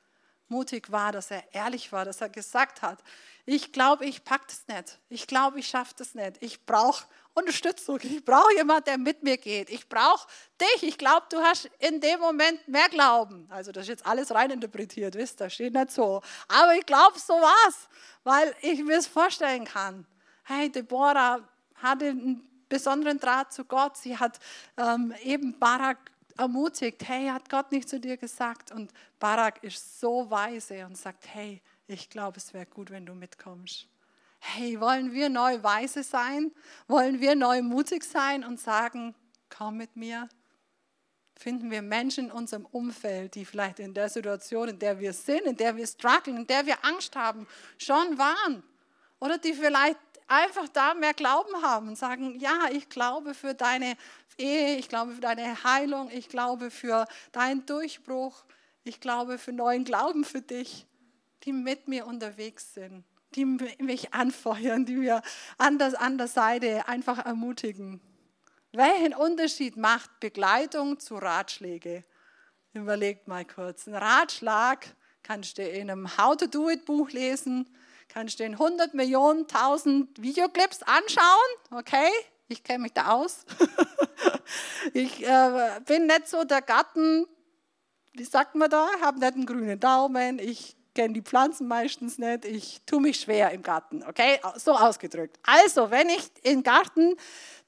[0.49, 3.03] mutig war, dass er ehrlich war, dass er gesagt hat,
[3.47, 4.99] ich glaube, ich packe das nicht.
[5.09, 6.37] Ich glaube, ich schaffe das nicht.
[6.41, 7.05] Ich brauche
[7.35, 7.99] Unterstützung.
[8.03, 9.69] Ich brauche jemanden, der mit mir geht.
[9.69, 10.27] Ich brauche
[10.61, 10.83] dich.
[10.83, 13.47] Ich glaube, du hast in dem Moment mehr Glauben.
[13.51, 16.23] Also das ist jetzt alles reininterpretiert, wisst ihr, steht nicht so.
[16.49, 17.89] Aber ich glaube, so war's,
[18.23, 20.07] weil ich mir es vorstellen kann.
[20.45, 21.41] Hey, Deborah
[21.75, 23.97] hatte einen besonderen Draht zu Gott.
[23.97, 24.39] Sie hat
[24.77, 25.99] ähm, eben Barak
[26.37, 28.73] ermutigt, hey, hat Gott nicht zu dir gesagt?
[28.73, 33.15] Und Barak ist so weise und sagt, hey, ich glaube, es wäre gut, wenn du
[33.15, 33.87] mitkommst.
[34.41, 36.53] Hey, wollen wir neu weise sein?
[36.87, 39.15] Wollen wir neu mutig sein und sagen,
[39.49, 40.29] komm mit mir?
[41.37, 45.43] Finden wir Menschen in unserem Umfeld, die vielleicht in der Situation, in der wir sind,
[45.43, 47.47] in der wir strugglen, in der wir Angst haben,
[47.79, 48.63] schon waren?
[49.19, 53.97] Oder die vielleicht einfach da mehr Glauben haben und sagen, ja, ich glaube für deine
[54.39, 58.45] Ehe, ich glaube für deine Heilung, ich glaube für deinen Durchbruch,
[58.85, 60.87] ich glaube für neuen Glauben für dich,
[61.45, 65.23] die mit mir unterwegs sind, die mich anfeuern, die mir
[65.59, 68.01] an der, an der Seite einfach ermutigen.
[68.73, 72.03] Welchen Unterschied macht Begleitung zu Ratschläge?
[72.73, 73.87] Überlegt mal kurz.
[73.87, 74.85] Ein Ratschlag
[75.23, 77.69] kannst du in einem How-to-Do-it-Buch lesen,
[78.15, 82.09] kannst du in 100 Millionen, 1000 Videoclips anschauen, okay?
[82.47, 83.45] Ich kenne mich da aus.
[84.93, 87.27] ich äh, bin nicht so der Garten,
[88.13, 92.45] wie sagt man da, habe nicht einen grünen Daumen, ich kenne die Pflanzen meistens nicht,
[92.45, 94.39] ich tue mich schwer im Garten, okay?
[94.59, 95.41] So ausgedrückt.
[95.43, 97.17] Also, wenn ich im Garten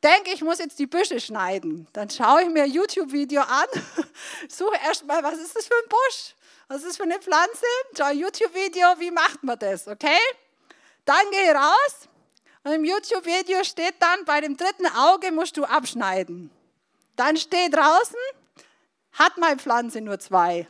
[0.05, 3.67] denke, ich muss jetzt die Büsche schneiden, dann schaue ich mir ein YouTube-Video an,
[4.49, 6.37] suche erstmal, was ist das für ein Busch?
[6.69, 7.67] Was ist für eine Pflanze?
[7.97, 10.19] Schau ein YouTube-Video, wie macht man das, okay?
[11.05, 12.09] Dann gehe ich raus
[12.65, 16.51] und im YouTube-Video steht dann, bei dem dritten Auge musst du abschneiden.
[17.15, 18.19] Dann steht draußen,
[19.13, 20.67] hat meine Pflanze nur zwei.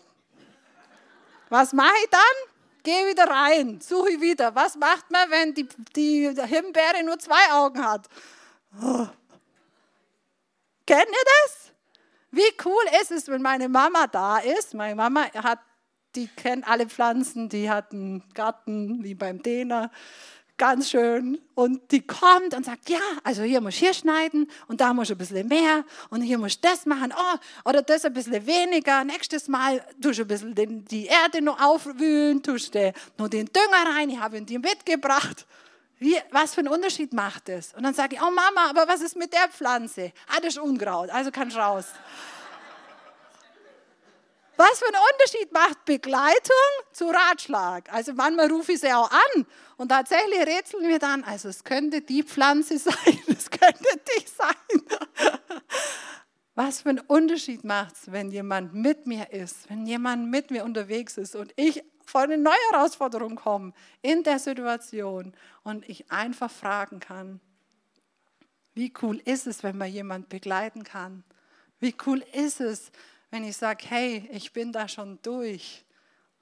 [1.49, 2.21] Was mache ich dann?
[2.83, 4.55] Gehe wieder rein, suche wieder.
[4.55, 8.07] Was macht man, wenn die, die Himbeere nur zwei Augen hat?
[10.87, 11.73] Kennt ihr das?
[12.31, 14.75] Wie cool ist es, wenn meine Mama da ist?
[14.75, 15.61] Meine Mama hat,
[16.17, 19.91] die kennt alle Pflanzen, die hat einen Garten wie beim Däner
[20.57, 21.41] ganz schön.
[21.55, 25.09] Und die kommt und sagt, ja, also hier muss ich hier schneiden und da muss
[25.09, 28.47] ich ein bisschen mehr und hier muss ich das machen, oh, oder das ein bisschen
[28.47, 29.05] weniger.
[29.05, 33.47] Nächstes Mal tust du ein bisschen den, die Erde noch aufwühlen, tust du noch den
[33.47, 35.47] Dünger rein, ich habe ihn dir mitgebracht.
[35.99, 37.73] Wie, was für einen Unterschied macht das?
[37.73, 40.13] Und dann sage ich, oh Mama, aber was ist mit der Pflanze?
[40.29, 41.87] Ah, das ist Unkraut, also kannst du raus.
[44.57, 47.93] Was für einen Unterschied macht Begleitung zu Ratschlag?
[47.93, 52.01] Also manchmal rufe ich sie auch an und tatsächlich rätseln wir dann, also es könnte
[52.01, 54.83] die Pflanze sein, es könnte dich sein.
[56.55, 60.65] Was für einen Unterschied macht es, wenn jemand mit mir ist, wenn jemand mit mir
[60.65, 66.51] unterwegs ist und ich vor eine neue Herausforderung komme in der Situation und ich einfach
[66.51, 67.41] fragen kann,
[68.75, 71.25] wie cool ist es, wenn man jemand begleiten kann?
[71.79, 72.91] Wie cool ist es,
[73.31, 75.85] wenn ich sage, hey, ich bin da schon durch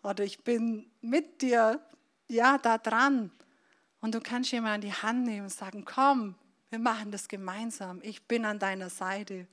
[0.02, 1.80] oder ich bin mit dir,
[2.28, 3.30] ja, da dran.
[4.00, 6.34] Und du kannst jemanden an die Hand nehmen und sagen, komm,
[6.70, 8.00] wir machen das gemeinsam.
[8.02, 9.46] Ich bin an deiner Seite.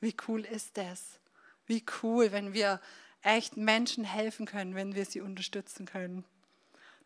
[0.00, 1.20] Wie cool ist das?
[1.66, 2.80] Wie cool, wenn wir
[3.22, 6.24] echt Menschen helfen können, wenn wir sie unterstützen können.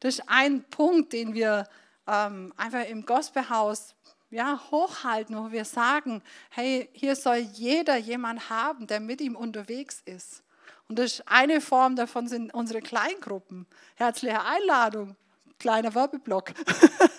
[0.00, 1.68] Das ist ein Punkt, den wir
[2.06, 3.94] ähm, einfach im Gospelhaus
[4.30, 10.02] ja, hochhalten, wo wir sagen, hey, hier soll jeder jemand haben, der mit ihm unterwegs
[10.04, 10.42] ist.
[10.88, 13.66] Und das ist eine Form davon sind unsere Kleingruppen.
[13.94, 15.16] Herzliche Einladung,
[15.58, 16.52] kleiner Werbeblock.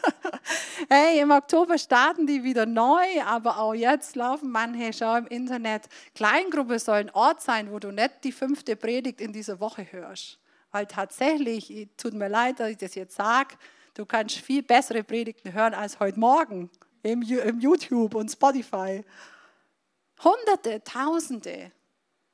[0.89, 5.87] hey, im Oktober starten die wieder neu, aber auch jetzt laufen manche schon im Internet.
[6.15, 10.39] Kleingruppe soll ein Ort sein, wo du nicht die fünfte Predigt in dieser Woche hörst.
[10.71, 13.55] Weil tatsächlich, tut mir leid, dass ich das jetzt sage,
[13.95, 16.69] du kannst viel bessere Predigten hören als heute Morgen
[17.03, 19.03] im, im YouTube und Spotify.
[20.23, 21.71] Hunderte, Tausende.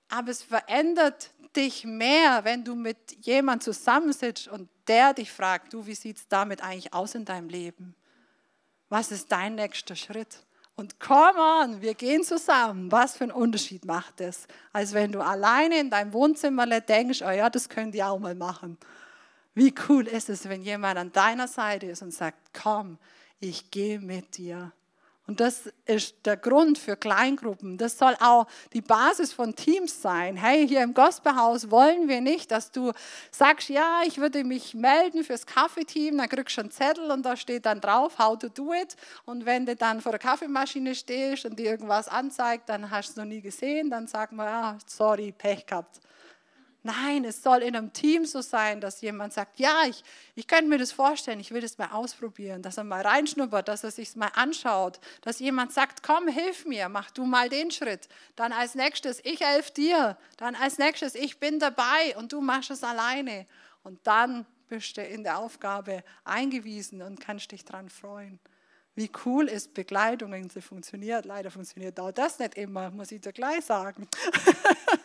[0.09, 5.85] Aber es verändert dich mehr, wenn du mit jemandem zusammensitzt und der dich fragt, du,
[5.85, 7.95] wie sieht es damit eigentlich aus in deinem Leben?
[8.89, 10.45] Was ist dein nächster Schritt?
[10.75, 12.91] Und come on, wir gehen zusammen.
[12.91, 14.45] Was für einen Unterschied macht das?
[14.73, 18.35] Als wenn du alleine in deinem Wohnzimmer denkst, oh ja, das könnt ihr auch mal
[18.35, 18.77] machen.
[19.53, 22.97] Wie cool ist es, wenn jemand an deiner Seite ist und sagt, komm,
[23.39, 24.71] ich gehe mit dir.
[25.27, 27.79] Und das ist der Grund für Kleingruppen.
[27.79, 30.37] Das soll auch die Basis von Teams sein.
[30.37, 32.91] Hey, hier im Gospelhaus wollen wir nicht, dass du
[33.31, 37.35] sagst, ja, ich würde mich melden fürs Kaffeeteam, dann kriegst du einen Zettel und da
[37.35, 38.95] steht dann drauf, how to do it.
[39.25, 43.11] Und wenn du dann vor der Kaffeemaschine stehst und dir irgendwas anzeigt, dann hast du
[43.13, 46.01] es noch nie gesehen, dann sag mal, ja, sorry, Pech gehabt.
[46.85, 50.03] Nein, es soll in einem Team so sein, dass jemand sagt, ja, ich,
[50.35, 53.83] ich könnte mir das vorstellen, ich will das mal ausprobieren, dass er mal reinschnuppert, dass
[53.83, 58.07] er sich mal anschaut, dass jemand sagt, komm, hilf mir, mach du mal den Schritt.
[58.35, 60.15] Dann als nächstes, ich helfe dir.
[60.37, 63.47] Dann als nächstes, ich bin dabei und du machst es alleine.
[63.81, 68.39] Und dann bist du in der Aufgabe eingewiesen und kannst dich daran freuen.
[68.93, 71.25] Wie cool ist Begleitung, wenn sie funktioniert.
[71.25, 74.07] Leider funktioniert auch das nicht immer, muss ich dir gleich sagen.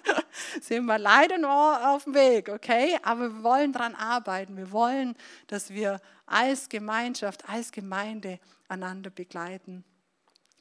[0.60, 2.98] sind wir leider noch auf dem Weg, okay?
[3.02, 4.56] Aber wir wollen daran arbeiten.
[4.56, 9.84] Wir wollen, dass wir als Gemeinschaft, als Gemeinde einander begleiten.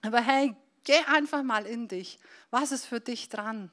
[0.02, 2.20] Aber hey, geh einfach mal in dich.
[2.50, 3.72] Was ist für dich dran?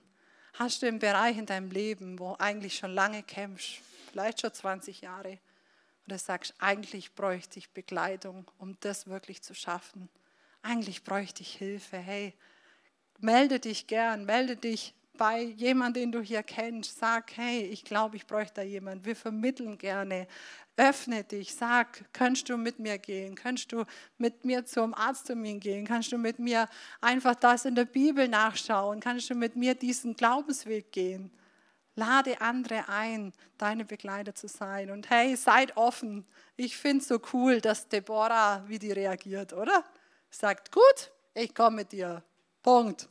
[0.55, 5.03] Hast du einen Bereich in deinem Leben, wo eigentlich schon lange kämpfst, vielleicht schon 20
[5.03, 5.39] Jahre,
[6.07, 10.09] oder sagst, eigentlich bräuchte ich Begleitung, um das wirklich zu schaffen?
[10.63, 11.97] Eigentlich bräuchte ich Hilfe.
[11.97, 12.33] Hey,
[13.19, 18.17] melde dich gern, melde dich bei jemandem, den du hier kennst, sag, hey, ich glaube,
[18.17, 19.05] ich bräuchte da jemanden.
[19.05, 20.27] Wir vermitteln gerne.
[20.77, 23.35] Öffne dich, sag, kannst du mit mir gehen?
[23.35, 23.85] Kannst du
[24.19, 25.87] mit mir zum Arzttermin gehen?
[25.87, 26.69] Kannst du mit mir
[27.01, 29.01] einfach das in der Bibel nachschauen?
[29.01, 31.31] Kannst du mit mir diesen Glaubensweg gehen?
[31.95, 34.91] Lade andere ein, deine Begleiter zu sein.
[34.91, 36.27] Und hey, seid offen.
[36.57, 39.83] Ich finde es so cool, dass Deborah, wie die reagiert, oder?
[40.29, 42.23] Sagt, gut, ich komme mit dir.
[42.63, 43.09] Punkt.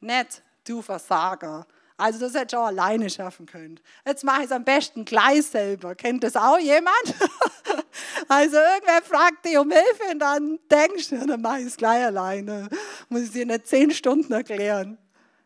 [0.00, 1.66] Nett, du Versager.
[1.96, 3.78] Also das hätte ich auch alleine schaffen können.
[4.04, 5.94] Jetzt mache ich es am besten gleich selber.
[5.94, 6.96] Kennt das auch jemand?
[8.28, 12.04] also irgendwer fragt dich um Hilfe und dann denkst du, dann mache ich es gleich
[12.04, 12.68] alleine.
[13.08, 14.98] Muss ich dir nicht zehn Stunden erklären.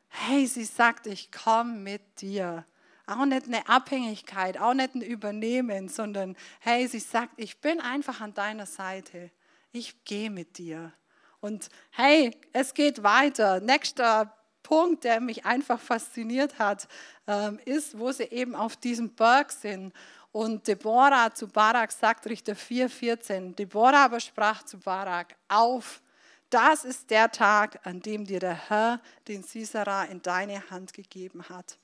[0.08, 2.64] Hey, sie sagt, ich komme mit dir.
[3.06, 8.20] Auch nicht eine Abhängigkeit, auch nicht ein Übernehmen, sondern hey, sie sagt, ich bin einfach
[8.20, 9.30] an deiner Seite.
[9.72, 10.92] Ich gehe mit dir.
[11.40, 13.60] Und hey, es geht weiter.
[13.60, 14.35] Nächster
[14.66, 16.88] Punkt, der mich einfach fasziniert hat,
[17.28, 19.92] ähm, ist, wo sie eben auf diesem Berg sind.
[20.32, 26.02] Und Deborah zu Barak sagt, Richter 4,14, Deborah aber sprach zu Barak, auf,
[26.50, 31.48] das ist der Tag, an dem dir der Herr den Sisera in deine Hand gegeben
[31.48, 31.78] hat.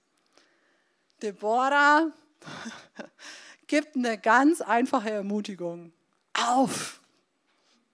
[1.22, 2.10] Deborah
[3.68, 5.92] gibt eine ganz einfache Ermutigung.
[6.34, 7.00] Auf,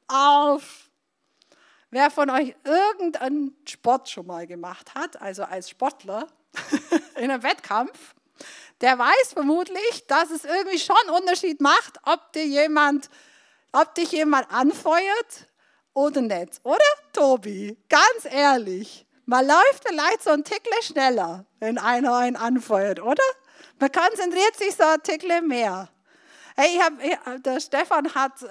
[0.07, 0.88] auf,
[1.91, 6.27] Wer von euch irgendeinen Sport schon mal gemacht hat, also als Sportler
[7.17, 8.15] in einem Wettkampf,
[8.83, 13.09] der weiß vermutlich, dass es irgendwie schon einen Unterschied macht, ob, dir jemand,
[13.73, 15.49] ob dich jemand anfeuert
[15.95, 16.61] oder nicht.
[16.63, 16.79] Oder,
[17.13, 17.77] Tobi?
[17.89, 19.07] Ganz ehrlich.
[19.25, 23.25] Man läuft vielleicht so ein Tickle schneller, wenn einer einen anfeuert, oder?
[23.79, 25.89] Man konzentriert sich so ein Tickle mehr.
[26.57, 28.47] Hey, ich hab, der Stefan hat äh,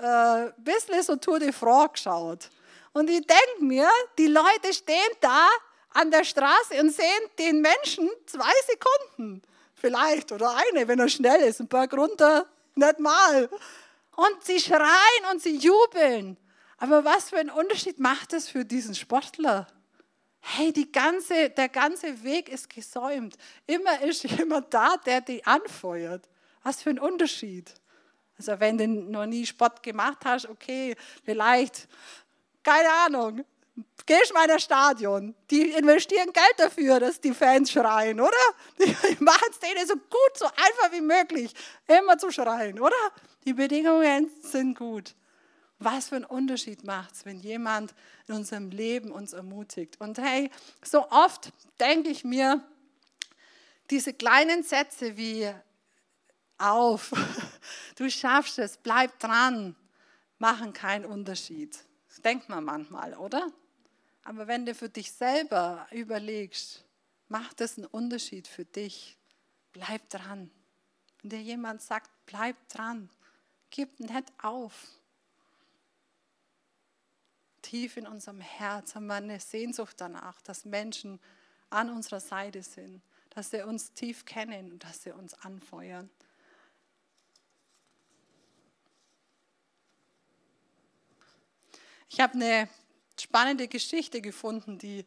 [0.47, 2.50] ein bisschen so Tour de France geschaut.
[2.98, 5.48] Und ich denke mir, die Leute stehen da
[5.92, 9.44] an der Straße und sehen den Menschen zwei Sekunden.
[9.76, 13.50] Vielleicht oder eine, wenn er schnell ist, ein Berg runter, nicht mal.
[14.16, 16.38] Und sie schreien und sie jubeln.
[16.80, 19.68] Aber was für einen Unterschied macht das für diesen Sportler?
[20.40, 23.38] Hey, die ganze, der ganze Weg ist gesäumt.
[23.68, 26.28] Immer ist jemand da, der die anfeuert.
[26.64, 27.72] Was für ein Unterschied.
[28.40, 31.88] Also wenn du noch nie Sport gemacht hast, okay, vielleicht
[32.68, 33.46] keine Ahnung,
[34.06, 35.36] gehst mal in ein Stadion.
[35.50, 38.32] Die investieren Geld dafür, dass die Fans schreien, oder?
[38.80, 41.54] Die machen es denen so gut, so einfach wie möglich,
[41.88, 42.98] immer zu schreien, oder?
[43.46, 45.16] Die Bedingungen sind gut.
[45.80, 47.94] Was für einen Unterschied macht es, wenn jemand
[48.28, 49.96] in unserem Leben uns ermutigt?
[50.02, 50.52] Und hey,
[50.84, 52.62] so oft denke ich mir,
[53.92, 55.50] diese kleinen Sätze wie
[56.58, 57.14] auf,
[57.96, 59.78] du schaffst es, bleib dran,
[60.38, 61.87] machen keinen Unterschied
[62.22, 63.52] denkt man manchmal, oder?
[64.24, 66.84] Aber wenn du für dich selber überlegst,
[67.30, 69.18] macht das einen Unterschied für dich?
[69.72, 70.52] Bleib dran.
[71.22, 73.10] Wenn dir jemand sagt, bleib dran,
[73.70, 74.88] gib nicht auf.
[77.62, 81.20] Tief in unserem Herz haben wir eine Sehnsucht danach, dass Menschen
[81.70, 86.10] an unserer Seite sind, dass sie uns tief kennen und dass sie uns anfeuern.
[92.10, 92.70] Ich habe eine
[93.20, 95.06] spannende Geschichte gefunden, die,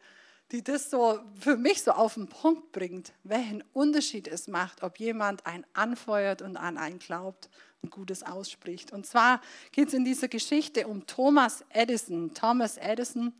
[0.51, 4.99] die das so für mich so auf den Punkt bringt, welchen Unterschied es macht, ob
[4.99, 7.49] jemand einen anfeuert und an einen glaubt
[7.81, 8.93] und Gutes ausspricht.
[8.93, 9.41] Und zwar
[9.71, 12.33] geht es in dieser Geschichte um Thomas Edison.
[12.33, 13.33] Thomas Edison,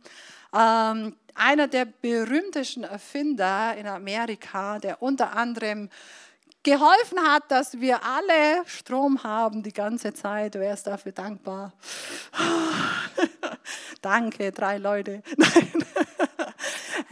[0.54, 5.90] ähm, einer der berühmtesten Erfinder in Amerika, der unter anderem
[6.64, 10.56] geholfen hat, dass wir alle Strom haben die ganze Zeit.
[10.56, 11.74] Wer ist dafür dankbar?
[14.02, 15.22] Danke, drei Leute.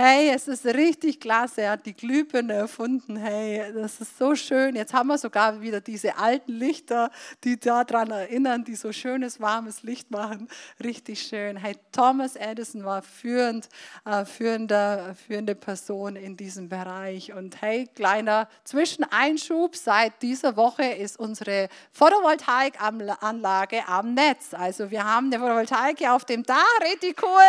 [0.02, 3.18] hey, es ist richtig klasse, er hat die Glühbirne erfunden.
[3.18, 4.78] Hey, das ist so schön.
[4.78, 7.12] Jetzt haben wir sogar wieder diese alten Lichter,
[7.43, 10.47] die daran erinnern, die so schönes, warmes Licht machen.
[10.82, 11.58] Richtig schön.
[11.58, 13.68] Hey, Thomas Edison war führend,
[14.06, 17.34] äh, führende, führende Person in diesem Bereich.
[17.34, 24.54] Und hey, kleiner Zwischeneinschub, seit dieser Woche ist unsere Photovoltaikanlage am Netz.
[24.54, 27.41] Also wir haben eine Photovoltaik auf dem Dach, richtig cool.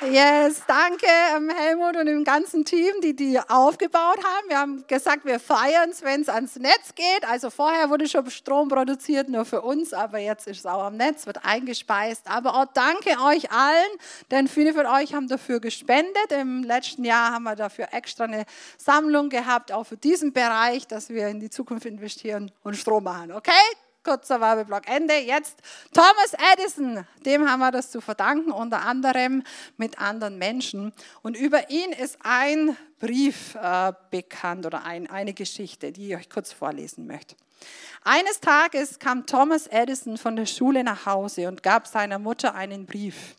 [0.00, 1.06] Yes, danke
[1.36, 4.48] ähm, Helmut und dem ganzen Team, die die aufgebaut haben.
[4.48, 7.28] Wir haben gesagt, wir feiern es, wenn es ans Netz geht.
[7.28, 10.96] Also vorher wurde schon Strom produziert, nur für uns, aber jetzt ist es auch am
[10.96, 12.30] Netz, wird eingespeist.
[12.30, 13.90] Aber auch danke euch allen,
[14.30, 16.30] denn viele von euch haben dafür gespendet.
[16.30, 18.44] Im letzten Jahr haben wir dafür extra eine
[18.76, 23.32] Sammlung gehabt, auch für diesen Bereich, dass wir in die Zukunft investieren und Strom machen.
[23.32, 23.52] Okay?
[24.08, 25.18] Kurzer Werbeblock Ende.
[25.18, 25.58] Jetzt
[25.92, 29.42] Thomas Edison, dem haben wir das zu verdanken, unter anderem
[29.76, 30.94] mit anderen Menschen.
[31.20, 36.30] Und über ihn ist ein Brief äh, bekannt oder ein, eine Geschichte, die ich euch
[36.30, 37.36] kurz vorlesen möchte.
[38.02, 42.86] Eines Tages kam Thomas Edison von der Schule nach Hause und gab seiner Mutter einen
[42.86, 43.34] Brief.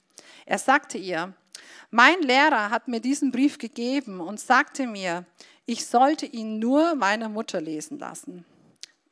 [0.46, 1.34] Er sagte ihr,
[1.90, 5.26] mein Lehrer hat mir diesen Brief gegeben und sagte mir,
[5.66, 8.46] ich sollte ihn nur meiner Mutter lesen lassen.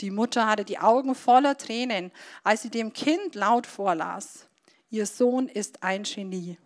[0.02, 2.12] Die Mutter hatte die Augen voller Tränen,
[2.44, 4.48] als sie dem Kind laut vorlas.
[4.90, 6.58] Ihr Sohn ist ein Genie.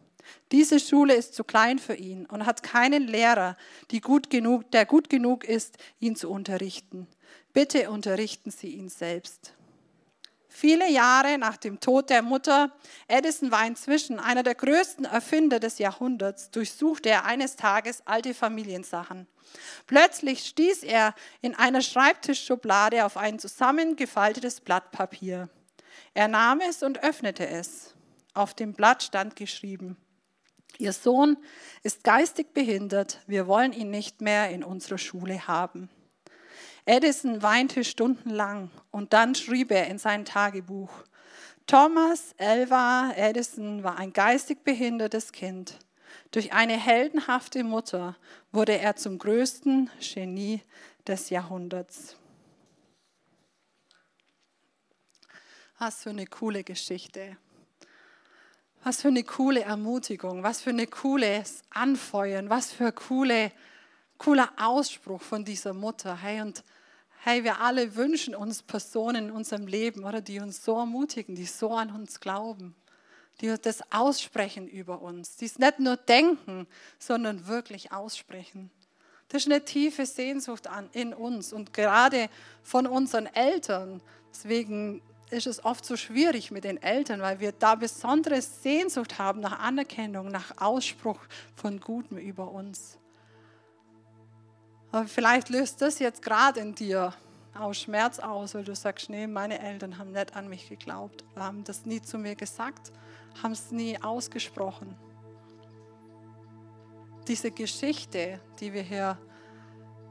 [0.51, 3.57] Diese Schule ist zu klein für ihn und hat keinen Lehrer,
[4.01, 7.07] gut genug, der gut genug ist, ihn zu unterrichten.
[7.53, 9.53] Bitte unterrichten Sie ihn selbst.
[10.53, 12.73] Viele Jahre nach dem Tod der Mutter,
[13.07, 19.27] Edison war inzwischen einer der größten Erfinder des Jahrhunderts, durchsuchte er eines Tages alte Familiensachen.
[19.87, 25.47] Plötzlich stieß er in einer Schreibtischschublade auf ein zusammengefaltetes Blatt Papier.
[26.13, 27.95] Er nahm es und öffnete es.
[28.33, 29.95] Auf dem Blatt stand geschrieben,
[30.77, 31.37] Ihr Sohn
[31.81, 35.89] ist geistig behindert, wir wollen ihn nicht mehr in unserer Schule haben.
[36.85, 40.91] Edison weinte stundenlang und dann schrieb er in sein Tagebuch,
[41.67, 45.77] Thomas Elva Edison war ein geistig behindertes Kind.
[46.31, 48.17] Durch eine heldenhafte Mutter
[48.51, 50.61] wurde er zum größten Genie
[51.07, 52.17] des Jahrhunderts.
[55.77, 57.37] Was für eine coole Geschichte.
[58.83, 63.51] Was für eine coole Ermutigung, was für eine cooles Anfeuern, was für coole,
[64.23, 66.15] cooler Ausspruch von dieser Mutter.
[66.15, 66.63] Hey, und
[67.23, 71.45] hey, wir alle wünschen uns Personen in unserem Leben, oder, die uns so ermutigen, die
[71.45, 72.75] so an uns glauben
[73.41, 76.67] die das aussprechen über uns, die es nicht nur denken,
[76.99, 78.69] sondern wirklich aussprechen.
[79.29, 82.29] Das ist eine tiefe Sehnsucht in uns und gerade
[82.61, 84.01] von unseren Eltern.
[84.31, 89.39] Deswegen ist es oft so schwierig mit den Eltern, weil wir da besondere Sehnsucht haben
[89.39, 91.19] nach Anerkennung, nach Ausspruch
[91.55, 92.97] von Gutem über uns.
[94.91, 97.13] Aber vielleicht löst das jetzt gerade in dir
[97.57, 101.63] auch Schmerz aus, weil du sagst, nee, meine Eltern haben nicht an mich geglaubt, haben
[101.63, 102.91] das nie zu mir gesagt
[103.41, 104.95] haben es nie ausgesprochen.
[107.27, 109.17] Diese Geschichte, die wir hier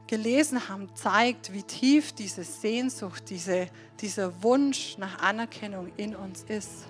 [0.07, 3.67] gelesen haben, zeigt, wie tief diese Sehnsucht, diese,
[3.99, 6.87] dieser Wunsch nach Anerkennung in uns ist.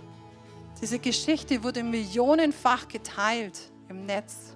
[0.82, 4.56] Diese Geschichte wurde millionenfach geteilt im Netz.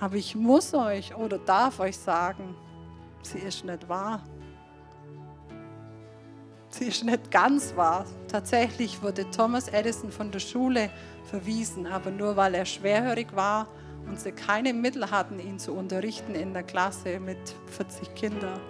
[0.00, 2.54] Aber ich muss euch oder darf euch sagen,
[3.22, 4.22] sie ist nicht wahr
[6.76, 8.04] sie ist nicht ganz wahr.
[8.28, 10.90] Tatsächlich wurde Thomas Edison von der Schule
[11.24, 13.68] verwiesen, aber nur weil er schwerhörig war
[14.06, 17.38] und sie keine Mittel hatten, ihn zu unterrichten in der Klasse mit
[17.76, 18.60] 40 Kindern.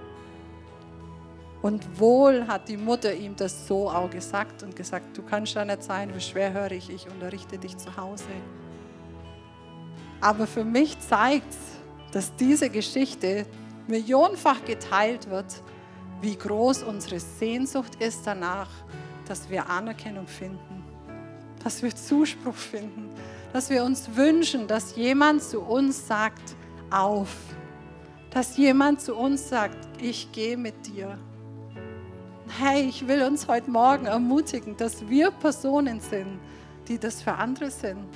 [1.63, 5.65] Und wohl hat die Mutter ihm das so auch gesagt und gesagt, du kannst ja
[5.65, 8.25] nicht sein, wie schwerhörig, ich unterrichte dich zu Hause.
[10.21, 13.47] Aber für mich zeigt es, dass diese Geschichte
[13.87, 15.63] millionenfach geteilt wird
[16.21, 18.71] wie groß unsere Sehnsucht ist danach,
[19.29, 20.83] dass wir Anerkennung finden,
[21.63, 23.11] dass wir Zuspruch finden,
[23.53, 26.57] dass wir uns wünschen, dass jemand zu uns sagt,
[26.91, 27.29] auf,
[28.31, 31.19] dass jemand zu uns sagt, ich gehe mit dir.
[32.61, 36.39] Hey, ich will uns heute Morgen ermutigen, dass wir Personen sind,
[36.89, 38.07] die das für andere sind.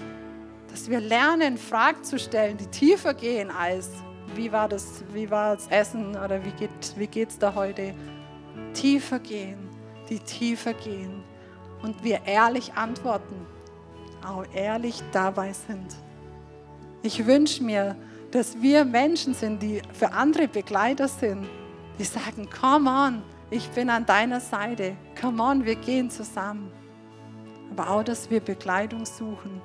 [0.70, 3.90] Dass wir lernen, Fragen zu stellen, die tiefer gehen als,
[4.34, 7.94] wie war das, wie war das Essen oder wie geht wie da heute?
[8.72, 9.58] Tiefer gehen,
[10.08, 11.22] die tiefer gehen
[11.82, 13.46] und wir ehrlich antworten,
[14.24, 15.96] auch ehrlich dabei sind.
[17.02, 17.96] Ich wünsche mir,
[18.30, 21.48] dass wir Menschen sind, die für andere Begleiter sind,
[21.98, 26.70] die sagen, come on, ich bin an deiner Seite, come on, wir gehen zusammen.
[27.72, 29.60] Aber auch, dass wir Begleitung suchen,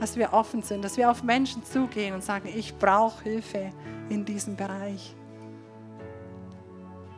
[0.00, 3.72] dass wir offen sind, dass wir auf Menschen zugehen und sagen, ich brauche Hilfe
[4.08, 5.14] in diesem Bereich.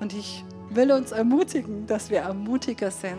[0.00, 3.18] Und ich will uns ermutigen, dass wir ermutiger sind,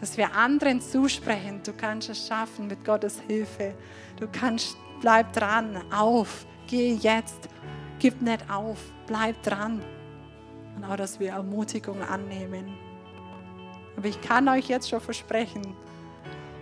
[0.00, 3.74] dass wir anderen zusprechen, du kannst es schaffen mit Gottes Hilfe.
[4.18, 7.48] Du kannst, bleib dran, auf, geh jetzt,
[8.00, 9.80] gib nicht auf, bleib dran.
[10.74, 12.74] Und auch, dass wir Ermutigung annehmen.
[13.96, 15.76] Aber ich kann euch jetzt schon versprechen,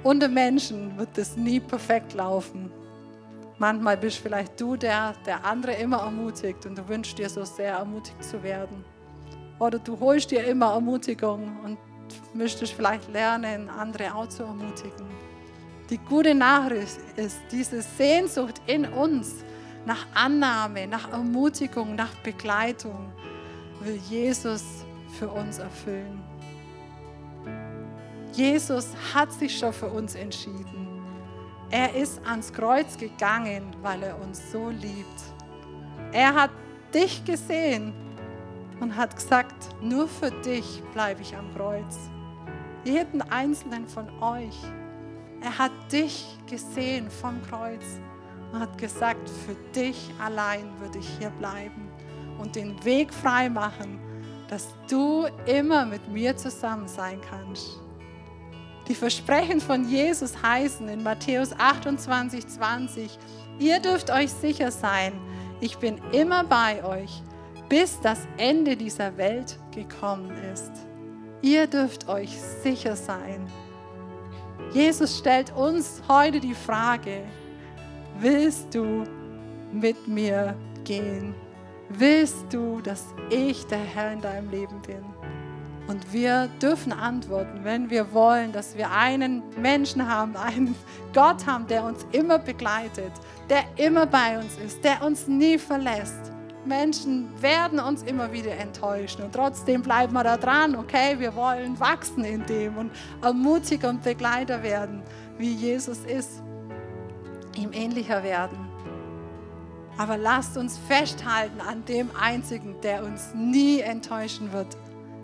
[0.02, 2.70] unter Menschen wird es nie perfekt laufen.
[3.58, 7.74] Manchmal bist vielleicht du der, der andere immer ermutigt und du wünschst dir so sehr
[7.74, 8.84] ermutigt zu werden.
[9.58, 11.78] Oder du holst dir immer Ermutigung und
[12.32, 15.06] möchtest vielleicht lernen, andere auch zu ermutigen.
[15.90, 19.44] Die gute Nachricht ist, diese Sehnsucht in uns
[19.84, 23.12] nach Annahme, nach Ermutigung, nach Begleitung
[23.80, 24.62] will Jesus
[25.18, 26.29] für uns erfüllen.
[28.32, 30.88] Jesus hat sich schon für uns entschieden.
[31.70, 35.22] Er ist ans Kreuz gegangen, weil er uns so liebt.
[36.12, 36.50] Er hat
[36.92, 37.92] dich gesehen
[38.80, 41.96] und hat gesagt, nur für dich bleibe ich am Kreuz.
[42.84, 44.58] Jeden einzelnen von euch.
[45.42, 47.84] Er hat dich gesehen vom Kreuz
[48.52, 51.88] und hat gesagt, für dich allein würde ich hier bleiben
[52.38, 54.00] und den Weg frei machen,
[54.48, 57.78] dass du immer mit mir zusammen sein kannst.
[58.90, 63.18] Die Versprechen von Jesus heißen in Matthäus 28, 20,
[63.58, 65.12] ihr dürft euch sicher sein,
[65.60, 67.22] ich bin immer bei euch
[67.70, 70.72] bis das Ende dieser Welt gekommen ist.
[71.40, 73.46] Ihr dürft euch sicher sein.
[74.72, 77.22] Jesus stellt uns heute die Frage,
[78.18, 79.04] willst du
[79.72, 81.34] mit mir gehen?
[81.88, 85.04] Willst du, dass ich der Herr in deinem Leben bin?
[85.90, 90.76] Und wir dürfen antworten, wenn wir wollen, dass wir einen Menschen haben, einen
[91.12, 93.10] Gott haben, der uns immer begleitet,
[93.48, 96.30] der immer bei uns ist, der uns nie verlässt
[96.64, 101.18] Menschen werden uns immer wieder enttäuschen und trotzdem bleiben wir da dran, okay?
[101.18, 102.90] Wir wollen wachsen in dem und
[103.22, 105.02] Ermutiger und Begleiter werden,
[105.38, 106.42] wie Jesus ist,
[107.56, 108.58] ihm ähnlicher werden.
[109.96, 114.76] Aber lasst uns festhalten an dem Einzigen, der uns nie enttäuschen wird,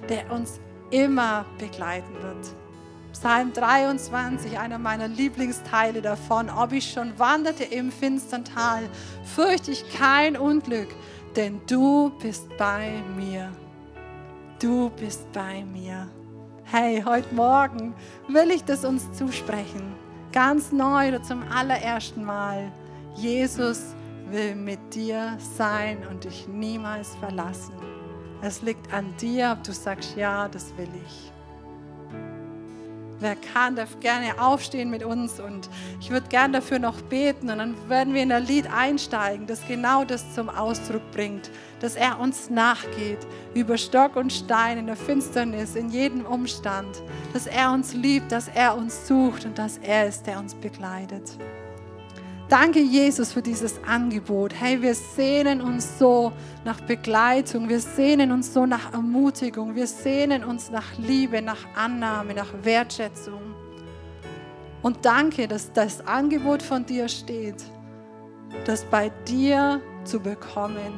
[0.09, 2.47] der uns immer begleiten wird.
[3.12, 6.51] Psalm 23, einer meiner Lieblingsteile davon.
[6.51, 8.82] Ob ich schon wanderte im finstern Tal,
[9.24, 10.88] fürchte ich kein Unglück,
[11.34, 13.51] denn du bist bei mir.
[14.61, 16.09] Du bist bei mir.
[16.64, 17.94] Hey, heute Morgen
[18.28, 19.94] will ich das uns zusprechen.
[20.32, 22.70] Ganz neu oder zum allerersten Mal.
[23.14, 23.94] Jesus
[24.30, 27.95] will mit dir sein und dich niemals verlassen.
[28.47, 31.32] Es liegt an dir, ob du sagst, ja, das will ich.
[33.18, 35.68] Wer kann, darf gerne aufstehen mit uns und
[36.01, 39.66] ich würde gerne dafür noch beten und dann werden wir in ein Lied einsteigen, das
[39.66, 44.97] genau das zum Ausdruck bringt, dass er uns nachgeht über Stock und Stein in der
[44.97, 50.07] Finsternis, in jedem Umstand, dass er uns liebt, dass er uns sucht und dass er
[50.07, 51.36] ist, der uns begleitet.
[52.49, 54.55] Danke, Jesus, für dieses Angebot.
[54.55, 56.32] Hey, wir sehnen uns so
[56.64, 62.34] nach Begleitung, wir sehnen uns so nach Ermutigung, wir sehnen uns nach Liebe, nach Annahme,
[62.34, 63.40] nach Wertschätzung.
[64.80, 67.64] Und danke, dass das Angebot von dir steht,
[68.64, 70.92] das bei dir zu bekommen.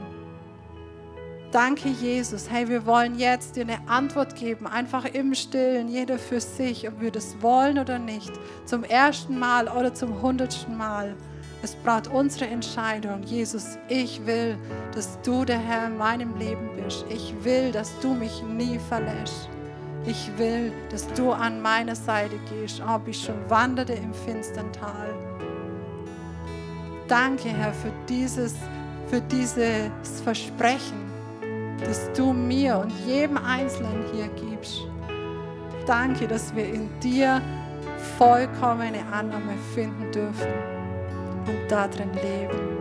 [1.51, 2.51] Danke, Jesus.
[2.51, 7.01] Hey, wir wollen jetzt dir eine Antwort geben, einfach im Stillen, jeder für sich, ob
[7.01, 8.33] wir das wollen oder nicht,
[8.67, 11.17] zum ersten Mal oder zum hundertsten Mal.
[11.61, 13.23] Es braucht unsere Entscheidung.
[13.25, 14.57] Jesus, ich will,
[14.95, 17.05] dass du der Herr in meinem Leben bist.
[17.09, 19.49] Ich will, dass du mich nie verlässt.
[20.07, 25.13] Ich will, dass du an meiner Seite gehst, ob ich schon wanderte im finstern Tal.
[27.09, 28.55] Danke, Herr, für dieses,
[29.09, 29.91] für dieses
[30.23, 31.11] Versprechen,
[31.85, 34.83] das du mir und jedem Einzelnen hier gibst.
[35.87, 37.43] Danke, dass wir in dir
[38.17, 40.78] vollkommene Annahme finden dürfen
[41.49, 42.78] und darin leben.